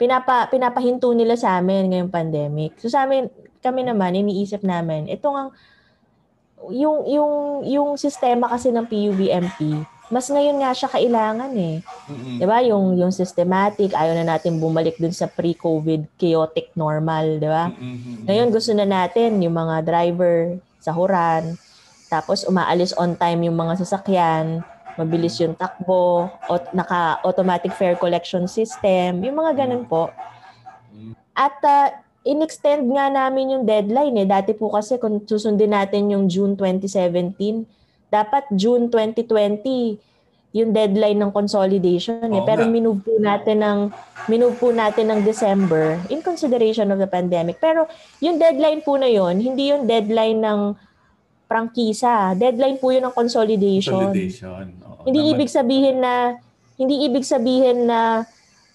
pinapa, 0.00 0.48
pinapahinto 0.48 1.12
nila 1.12 1.36
sa 1.36 1.60
amin 1.60 1.92
ngayong 1.92 2.08
pandemic. 2.08 2.80
So 2.80 2.88
sa 2.88 3.04
amin, 3.04 3.28
kami 3.60 3.84
naman, 3.84 4.16
iniisip 4.16 4.64
namin, 4.64 5.04
ito 5.04 5.28
nga, 5.28 5.52
yung 6.72 6.98
yung 7.04 7.32
yung 7.68 7.88
sistema 8.00 8.48
kasi 8.48 8.72
ng 8.72 8.88
PUBMP, 8.88 9.84
mas 10.08 10.26
ngayon 10.30 10.62
nga 10.62 10.72
siya 10.72 10.88
kailangan 10.90 11.52
eh. 11.54 11.82
Mm-hmm. 11.82 12.36
'Di 12.40 12.46
ba? 12.46 12.58
Yung 12.64 12.96
yung 12.96 13.12
systematic, 13.12 13.92
ayaw 13.92 14.14
na 14.16 14.36
natin 14.36 14.62
bumalik 14.62 14.96
dun 14.96 15.12
sa 15.12 15.28
pre-COVID 15.28 16.06
chaotic 16.16 16.72
normal, 16.78 17.38
'di 17.38 17.48
ba? 17.50 17.70
Mm-hmm. 17.74 18.16
Ngayon 18.30 18.48
gusto 18.54 18.72
na 18.72 18.86
natin 18.86 19.42
yung 19.42 19.54
mga 19.54 19.84
driver 19.84 20.56
sa 20.80 20.94
huran, 20.94 21.58
tapos 22.06 22.46
umaalis 22.46 22.94
on 22.94 23.18
time 23.18 23.50
yung 23.50 23.58
mga 23.58 23.82
sasakyan, 23.82 24.62
mabilis 24.94 25.36
yung 25.42 25.58
takbo, 25.58 26.30
o, 26.30 26.52
naka 26.72 27.20
automatic 27.26 27.74
fare 27.74 27.98
collection 27.98 28.46
system, 28.46 29.20
yung 29.20 29.36
mga 29.36 29.66
ganun 29.66 29.84
po. 29.84 30.08
At 31.36 31.60
uh, 31.60 31.92
in-extend 32.26 32.90
nga 32.90 33.06
namin 33.06 33.54
yung 33.54 33.64
deadline 33.64 34.18
eh. 34.18 34.26
Dati 34.26 34.50
po 34.52 34.68
kasi 34.68 34.98
kung 34.98 35.22
susundin 35.22 35.70
natin 35.70 36.10
yung 36.10 36.26
June 36.26 36.58
2017, 36.58 37.62
dapat 38.10 38.50
June 38.52 38.90
2020 38.90 40.02
yung 40.56 40.72
deadline 40.72 41.20
ng 41.20 41.30
consolidation 41.30 42.26
eh. 42.26 42.40
Oo 42.40 42.48
Pero 42.48 42.64
nga. 42.64 42.72
minove 42.72 43.00
po 43.04 43.12
natin 43.20 43.56
ng 43.60 43.78
minove 44.26 44.56
po 44.56 44.72
natin 44.72 45.12
ng 45.12 45.20
December 45.22 46.00
in 46.08 46.18
consideration 46.18 46.88
of 46.88 46.98
the 46.98 47.06
pandemic. 47.06 47.60
Pero 47.60 47.86
yung 48.18 48.40
deadline 48.40 48.80
po 48.80 48.96
na 48.96 49.06
yon, 49.06 49.36
hindi 49.36 49.68
yung 49.70 49.84
deadline 49.84 50.40
ng 50.40 50.60
prangkisa. 51.46 52.34
Deadline 52.34 52.80
po 52.80 52.90
yun 52.90 53.06
ng 53.06 53.14
consolidation. 53.14 54.10
Consolidation. 54.10 54.64
Oo, 54.82 55.02
Hindi 55.06 55.20
naman. 55.22 55.32
ibig 55.36 55.50
sabihin 55.52 55.96
na 56.02 56.14
hindi 56.76 56.94
ibig 57.04 57.24
sabihin 57.24 57.86
na 57.86 58.24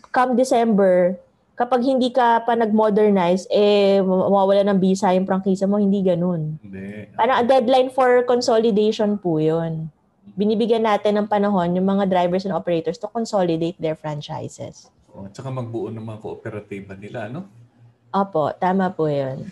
come 0.10 0.34
December 0.34 1.18
kapag 1.62 1.86
hindi 1.86 2.10
ka 2.10 2.41
pa 2.41 2.58
nag-modernize 2.58 3.45
eh 3.54 4.02
mawawala 4.02 4.65
ng 4.65 4.82
visa 4.82 5.13
yung 5.13 5.30
prangkisa 5.30 5.69
mo, 5.69 5.78
hindi 5.78 6.02
ganun. 6.02 6.58
Hindi. 6.58 7.13
Parang 7.13 7.38
a 7.38 7.45
deadline 7.45 7.93
for 7.93 8.26
consolidation 8.26 9.21
po 9.21 9.38
'yun. 9.38 9.93
Binibigyan 10.34 10.89
natin 10.89 11.21
ng 11.21 11.28
panahon 11.30 11.78
yung 11.78 11.86
mga 11.86 12.10
drivers 12.10 12.50
and 12.50 12.58
operators 12.58 12.97
to 12.97 13.06
consolidate 13.13 13.78
their 13.78 13.93
franchises. 13.93 14.89
Oh, 15.13 15.30
tsaka 15.30 15.54
magbuo 15.54 15.93
ng 15.93 16.02
mga 16.02 16.19
kooperatiba 16.24 16.97
nila, 16.97 17.30
no? 17.30 17.45
Opo, 18.10 18.50
tama 18.58 18.89
po 18.89 19.06
'yun. 19.06 19.45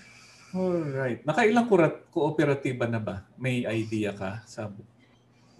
Alright. 0.49 1.21
Nakailang 1.29 1.69
kurat 1.69 2.09
kooperatiba 2.09 2.89
na 2.89 2.97
ba? 2.97 3.21
May 3.37 3.69
idea 3.69 4.17
ka 4.17 4.41
sa 4.49 4.73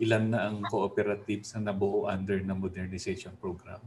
ilan 0.01 0.33
na 0.33 0.49
ang 0.49 0.65
cooperatives 0.65 1.53
na 1.53 1.69
nabuo 1.69 2.09
under 2.09 2.41
ng 2.41 2.57
modernization 2.57 3.37
program? 3.37 3.77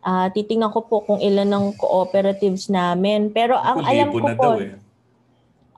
Ah, 0.00 0.32
titingnan 0.32 0.72
ko 0.72 0.80
po 0.88 1.04
kung 1.04 1.20
ilan 1.20 1.44
ng 1.44 1.66
cooperatives 1.76 2.72
namin. 2.72 3.28
Pero 3.32 3.56
ang 3.56 3.84
Ako, 3.84 3.88
alam 3.88 4.08
ko 4.12 4.26
po, 4.36 4.50
eh. 4.56 4.74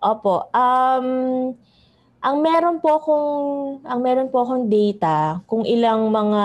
Opo. 0.03 0.35
Um, 0.55 1.09
ang 2.23 2.37
meron 2.39 2.79
po 2.79 3.03
akong 3.03 3.29
ang 3.83 4.01
meron 4.03 4.31
po 4.31 4.47
akong 4.47 4.71
data 4.71 5.43
kung 5.47 5.67
ilang 5.67 6.07
mga 6.11 6.43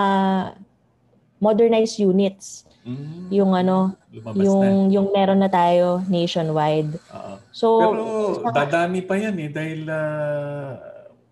modernized 1.38 2.02
units 2.02 2.68
Mm, 2.88 3.28
yung 3.28 3.52
ano 3.52 3.92
lumabas 4.08 4.40
na. 4.40 4.44
yung 4.48 4.64
yung 4.88 5.08
meron 5.12 5.44
na 5.44 5.52
tayo 5.52 6.00
nationwide. 6.08 6.96
Oo. 7.12 7.32
So 7.52 7.66
Pero 7.84 8.02
dadami 8.48 9.04
pa 9.04 9.20
yan 9.20 9.36
eh 9.44 9.50
dahil 9.52 9.84
ah, 9.92 10.72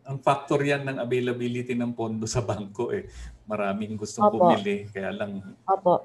ang 0.05 0.21
factor 0.21 0.61
yan 0.61 0.85
ng 0.85 1.01
availability 1.01 1.73
ng 1.73 1.97
pondo 1.97 2.29
sa 2.29 2.45
bangko 2.45 2.93
eh. 2.93 3.09
Maraming 3.49 3.97
gustong 3.97 4.29
Opo. 4.29 4.37
bumili 4.53 4.85
kaya 4.93 5.17
lang 5.17 5.41
opo. 5.65 6.05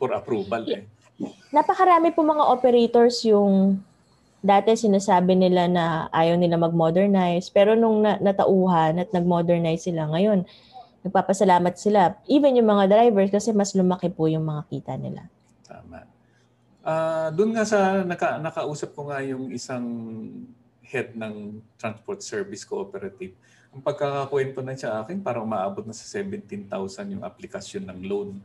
For 0.00 0.16
approval 0.16 0.64
eh. 0.72 0.88
Napakarami 1.52 2.16
po 2.16 2.24
mga 2.24 2.48
operators 2.48 3.20
yung 3.28 3.76
dati 4.40 4.72
sinasabi 4.72 5.36
nila 5.36 5.68
na 5.68 6.08
ayaw 6.16 6.40
nila 6.40 6.56
mag-modernize 6.56 7.52
pero 7.52 7.76
nung 7.76 8.00
na- 8.00 8.16
natauhan 8.16 8.96
at 8.96 9.12
nag-modernize 9.12 9.84
sila 9.84 10.08
ngayon 10.08 10.48
nagpapasalamat 11.04 11.76
sila 11.76 12.16
even 12.24 12.56
yung 12.56 12.72
mga 12.72 12.88
drivers 12.88 13.28
kasi 13.28 13.52
mas 13.52 13.76
lumaki 13.76 14.08
po 14.08 14.32
yung 14.32 14.48
mga 14.48 14.64
kita 14.72 14.96
nila. 14.96 15.28
Tama. 15.68 16.08
Ah, 16.80 17.28
doon 17.28 17.52
nga 17.52 17.68
sa 17.68 18.00
naka, 18.00 18.40
nakausap 18.40 18.96
ko 18.96 19.12
nga 19.12 19.20
yung 19.20 19.52
isang 19.52 19.84
head 20.80 21.12
ng 21.12 21.60
transport 21.76 22.24
service 22.24 22.64
cooperative. 22.64 23.36
Ang 23.70 23.84
pagkakakwento 23.84 24.64
na 24.64 24.72
siya 24.72 25.04
akin, 25.04 25.20
parang 25.20 25.44
maabot 25.44 25.84
na 25.84 25.92
sa 25.92 26.02
17,000 26.08 26.66
yung 27.12 27.22
aplikasyon 27.22 27.84
ng 27.86 28.00
loan 28.08 28.40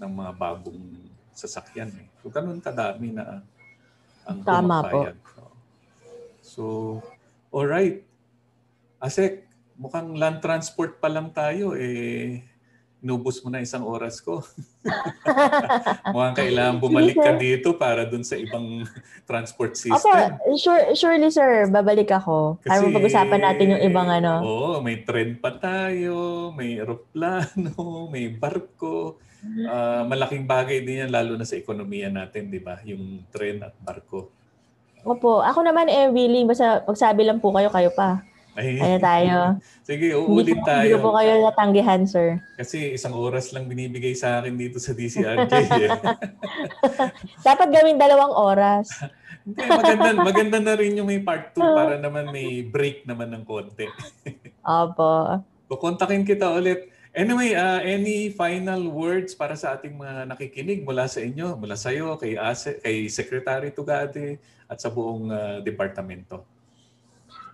ng 0.00 0.12
mga 0.12 0.32
bagong 0.36 0.82
sasakyan. 1.32 1.92
Eh. 1.92 2.06
So, 2.20 2.28
ganun 2.32 2.60
kadami 2.60 3.12
na 3.12 3.44
ang 4.26 4.42
Tama 4.42 4.82
po. 4.88 5.08
So, 6.40 6.62
alright. 7.52 8.02
Asek, 8.98 9.44
mukhang 9.76 10.16
land 10.16 10.40
transport 10.40 10.98
pa 10.98 11.12
lang 11.12 11.30
tayo. 11.30 11.76
Eh, 11.76 12.40
inubos 13.06 13.38
mo 13.44 13.54
na 13.54 13.62
isang 13.62 13.86
oras 13.86 14.18
ko. 14.18 14.42
Mukhang 16.14 16.36
kailangan 16.42 16.82
bumalik 16.82 17.14
ka 17.14 17.38
dito 17.38 17.78
para 17.78 18.02
dun 18.02 18.26
sa 18.26 18.34
ibang 18.34 18.82
transport 19.28 19.78
Opo, 19.78 19.82
system. 19.94 20.30
sure, 20.58 20.82
surely 20.98 21.30
sir, 21.30 21.70
babalik 21.70 22.10
ako. 22.10 22.58
Para 22.66 22.82
Kasi- 22.82 22.90
mapag-usapan 22.90 23.40
natin 23.46 23.72
yung 23.78 23.82
ibang 23.86 24.08
ano. 24.10 24.32
Oo, 24.42 24.72
may 24.82 25.06
trend 25.06 25.38
pa 25.38 25.54
tayo, 25.54 26.50
may 26.50 26.82
eroplano, 26.82 28.10
may 28.10 28.26
barko. 28.32 29.22
Ah, 29.64 30.02
malaking 30.02 30.44
bagay 30.44 30.80
din 30.80 31.02
yan 31.02 31.10
lalo 31.10 31.34
na 31.34 31.44
sa 31.44 31.54
ekonomiya 31.54 32.08
natin, 32.08 32.48
di 32.48 32.58
ba? 32.58 32.78
Yung 32.82 33.24
tren 33.28 33.62
at 33.62 33.74
barko. 33.78 34.28
Opo, 35.02 35.38
ako 35.38 35.62
naman 35.62 35.86
eh 35.86 36.10
willing 36.10 36.50
basta 36.50 36.82
magsabi 36.82 37.22
lang 37.22 37.38
po 37.38 37.54
kayo 37.54 37.70
kayo 37.70 37.94
pa. 37.94 38.26
Ay, 38.56 38.80
Ano 38.80 38.96
tayo? 38.98 39.36
sige, 39.88 40.16
uulit 40.16 40.56
po, 40.56 40.64
hindi 40.64 40.90
ko 40.90 40.98
po 40.98 41.10
tayo. 41.12 41.18
kayo 41.20 41.32
natanggihan, 41.44 42.02
sir. 42.08 42.40
Kasi 42.56 42.96
isang 42.96 43.12
oras 43.12 43.52
lang 43.52 43.68
binibigay 43.68 44.16
sa 44.16 44.40
akin 44.40 44.56
dito 44.56 44.80
sa 44.80 44.96
DCRJ. 44.96 45.52
eh. 45.52 45.92
Dapat 47.46 47.68
gawing 47.68 48.00
dalawang 48.00 48.32
oras. 48.32 48.88
Hindi, 49.46 49.62
maganda, 49.62 50.10
maganda 50.18 50.58
na 50.58 50.74
rin 50.74 50.98
yung 50.98 51.06
may 51.06 51.22
part 51.22 51.54
2 51.54 51.62
para 51.62 51.94
naman 52.02 52.34
may 52.34 52.66
break 52.66 53.06
naman 53.06 53.30
ng 53.30 53.46
konti. 53.46 53.86
Opo. 54.66 55.38
Kukontakin 55.70 56.26
kita 56.26 56.50
ulit. 56.50 56.90
Anyway, 57.16 57.56
uh, 57.56 57.80
any 57.80 58.28
final 58.28 58.92
words 58.92 59.32
para 59.32 59.56
sa 59.56 59.72
ating 59.72 59.96
mga 59.96 60.28
nakikinig 60.28 60.84
mula 60.84 61.08
sa 61.08 61.24
inyo, 61.24 61.56
mula 61.56 61.72
sa 61.72 61.88
iyo, 61.88 62.12
kay, 62.20 62.36
Ase, 62.36 62.76
kay 62.76 63.08
Secretary 63.08 63.72
Tugade 63.72 64.36
at 64.68 64.76
sa 64.76 64.92
buong 64.92 65.32
uh, 65.32 65.64
departamento? 65.64 66.44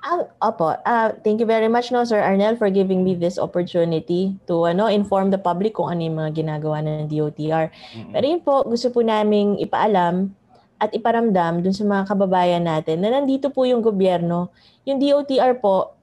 Ah, 0.03 0.27
opo. 0.51 0.75
Ah, 0.83 1.15
thank 1.23 1.39
you 1.39 1.47
very 1.47 1.71
much 1.71 1.95
no 1.95 2.03
Sir 2.03 2.19
Arnel 2.19 2.59
for 2.59 2.75
giving 2.75 3.07
me 3.07 3.15
this 3.15 3.39
opportunity 3.39 4.35
to 4.51 4.67
ano 4.67 4.91
inform 4.91 5.31
the 5.31 5.39
public 5.39 5.79
kung 5.79 5.95
ano 5.95 6.03
yung 6.03 6.19
mga 6.19 6.43
ginagawa 6.43 6.83
ng 6.83 7.07
DOTR. 7.07 7.71
Mm-mm. 7.71 8.11
Pero 8.11 8.25
yun 8.27 8.43
po, 8.43 8.67
gusto 8.67 8.91
po 8.91 8.99
naming 9.07 9.63
ipaalam 9.63 10.35
at 10.83 10.91
iparamdam 10.91 11.63
dun 11.63 11.71
sa 11.71 11.87
mga 11.87 12.11
kababayan 12.11 12.67
natin 12.67 12.99
na 12.99 13.15
nandito 13.15 13.47
po 13.55 13.63
yung 13.63 13.79
gobyerno. 13.79 14.51
Yung 14.83 14.99
DOTR 14.99 15.63
po, 15.63 15.95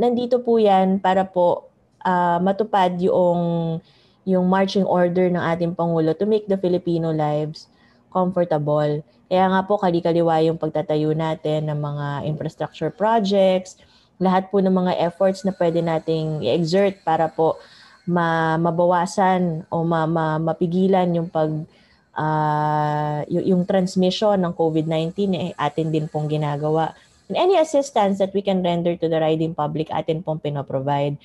nandito 0.00 0.40
po 0.40 0.56
yan 0.56 0.96
para 0.96 1.28
po 1.28 1.68
ah, 2.04 2.38
matupad 2.38 2.94
yung, 3.00 3.80
yung 4.28 4.46
marching 4.46 4.84
order 4.84 5.32
ng 5.32 5.40
ating 5.40 5.72
Pangulo 5.72 6.12
to 6.12 6.28
make 6.28 6.46
the 6.46 6.60
Filipino 6.60 7.10
lives 7.10 7.66
comfortable. 8.14 9.02
Kaya 9.26 9.44
nga 9.50 9.60
po 9.66 9.80
kali-kaliwa 9.80 10.44
yung 10.46 10.60
pagtatayo 10.60 11.10
natin 11.16 11.66
ng 11.66 11.80
mga 11.80 12.06
infrastructure 12.30 12.92
projects, 12.94 13.80
lahat 14.22 14.46
po 14.52 14.62
ng 14.62 14.70
mga 14.70 14.92
efforts 15.02 15.42
na 15.42 15.50
pwede 15.56 15.82
nating 15.82 16.44
i-exert 16.46 17.02
para 17.02 17.26
po 17.26 17.58
ma 18.04 18.60
mabawasan 18.60 19.64
o 19.72 19.80
ma, 19.80 20.04
ma- 20.04 20.38
mapigilan 20.38 21.08
yung 21.16 21.28
pag 21.32 21.50
ah, 22.14 23.24
y- 23.26 23.50
yung 23.50 23.66
transmission 23.66 24.38
ng 24.38 24.52
COVID-19 24.54 25.34
eh 25.34 25.50
atin 25.58 25.90
din 25.90 26.06
pong 26.06 26.30
ginagawa. 26.30 26.94
And 27.26 27.40
any 27.40 27.56
assistance 27.56 28.20
that 28.20 28.36
we 28.36 28.44
can 28.44 28.60
render 28.60 28.94
to 29.00 29.06
the 29.08 29.16
riding 29.16 29.56
public 29.56 29.88
atin 29.88 30.20
pong 30.20 30.44
pinoprovide. 30.44 31.16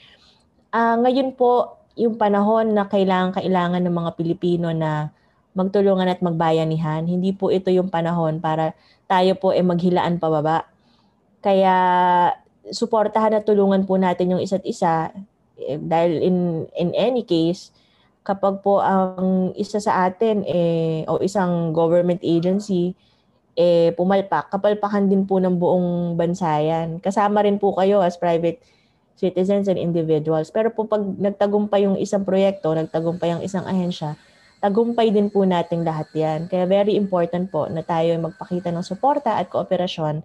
Ah, 0.70 0.94
ngayon 1.02 1.34
po 1.34 1.82
yung 1.98 2.22
panahon 2.22 2.78
na 2.78 2.86
kailangan 2.86 3.34
kailangan 3.34 3.82
ng 3.82 3.96
mga 3.96 4.12
Pilipino 4.14 4.70
na 4.70 5.10
magtulungan 5.58 6.06
at 6.06 6.22
magbayanihan. 6.22 7.10
Hindi 7.10 7.34
po 7.34 7.50
ito 7.50 7.74
yung 7.74 7.90
panahon 7.90 8.38
para 8.38 8.78
tayo 9.10 9.34
po 9.34 9.50
ay 9.50 9.66
maghilaan 9.66 10.22
pababa. 10.22 10.70
Kaya 11.42 11.76
suportahan 12.70 13.42
at 13.42 13.46
tulungan 13.50 13.90
po 13.90 13.98
natin 13.98 14.38
yung 14.38 14.42
isa't 14.46 14.62
isa 14.68 15.10
eh, 15.58 15.82
dahil 15.82 16.22
in 16.22 16.38
in 16.78 16.94
any 16.94 17.26
case 17.26 17.74
kapag 18.22 18.62
po 18.62 18.78
ang 18.84 19.52
isa 19.58 19.82
sa 19.82 20.06
atin 20.06 20.46
eh 20.46 21.02
o 21.10 21.18
isang 21.26 21.74
government 21.74 22.22
agency 22.22 22.94
eh 23.58 23.92
pumalpak, 23.98 24.54
kapalpakan 24.54 25.10
din 25.10 25.26
po 25.26 25.42
ng 25.42 25.58
buong 25.60 26.16
bansa 26.16 26.62
yan. 26.62 27.02
Kasama 27.02 27.44
rin 27.44 27.58
po 27.58 27.74
kayo 27.76 28.00
as 28.06 28.16
private 28.22 28.62
citizens 29.20 29.68
and 29.68 29.76
individuals. 29.76 30.48
Pero 30.48 30.72
po 30.72 30.88
pag 30.88 31.04
nagtagumpay 31.04 31.84
yung 31.84 32.00
isang 32.00 32.24
proyekto, 32.24 32.72
nagtagumpay 32.72 33.36
ang 33.36 33.42
isang 33.44 33.68
ahensya, 33.68 34.16
tagumpay 34.64 35.12
din 35.12 35.28
po 35.28 35.44
nating 35.44 35.84
lahat 35.84 36.08
yan. 36.16 36.48
Kaya 36.48 36.64
very 36.64 36.96
important 36.96 37.52
po 37.52 37.68
na 37.68 37.84
tayo 37.84 38.16
ay 38.16 38.22
magpakita 38.24 38.72
ng 38.72 38.88
suporta 38.88 39.36
at 39.36 39.52
kooperasyon 39.52 40.24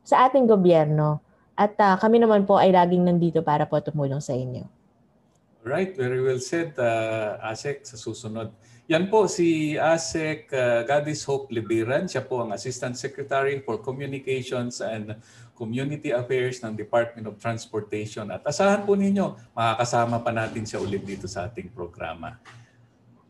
sa 0.00 0.24
ating 0.24 0.48
gobyerno. 0.48 1.20
At 1.60 1.76
ah, 1.76 2.00
kami 2.00 2.16
naman 2.24 2.48
po 2.48 2.56
ay 2.56 2.72
laging 2.72 3.04
nandito 3.04 3.44
para 3.44 3.68
po 3.68 3.76
tumulong 3.84 4.24
sa 4.24 4.32
inyo. 4.32 4.64
Right, 5.60 5.92
very 5.92 6.24
well 6.24 6.40
said, 6.40 6.72
uh, 6.80 7.36
Asek, 7.44 7.84
sa 7.84 8.00
susunod. 8.00 8.48
Yan 8.88 9.12
po 9.12 9.28
si 9.28 9.76
Asek 9.76 10.48
uh, 10.56 10.82
Gadis 10.88 11.22
Hope 11.28 11.52
Libiran. 11.52 12.08
Siya 12.08 12.24
po 12.24 12.40
ang 12.40 12.56
Assistant 12.56 12.96
Secretary 12.96 13.60
for 13.60 13.78
Communications 13.78 14.80
and 14.80 15.20
Community 15.60 16.08
Affairs 16.08 16.64
ng 16.64 16.72
Department 16.72 17.28
of 17.28 17.36
Transportation. 17.36 18.32
At 18.32 18.40
asahan 18.48 18.88
po 18.88 18.96
ninyo, 18.96 19.36
makakasama 19.52 20.24
pa 20.24 20.32
natin 20.32 20.64
siya 20.64 20.80
ulit 20.80 21.04
dito 21.04 21.28
sa 21.28 21.44
ating 21.44 21.68
programa. 21.68 22.40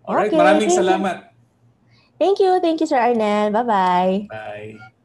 Alright, 0.07 0.31
Okay, 0.31 0.39
maraming 0.39 0.71
thank 0.71 0.79
you. 0.79 0.87
salamat. 0.87 1.17
Thank 2.23 2.37
you. 2.39 2.53
Thank 2.63 2.79
you, 2.79 2.87
Sir 2.87 3.03
Arnel. 3.03 3.51
Bye-bye. 3.51 4.31
Bye. 4.31 4.79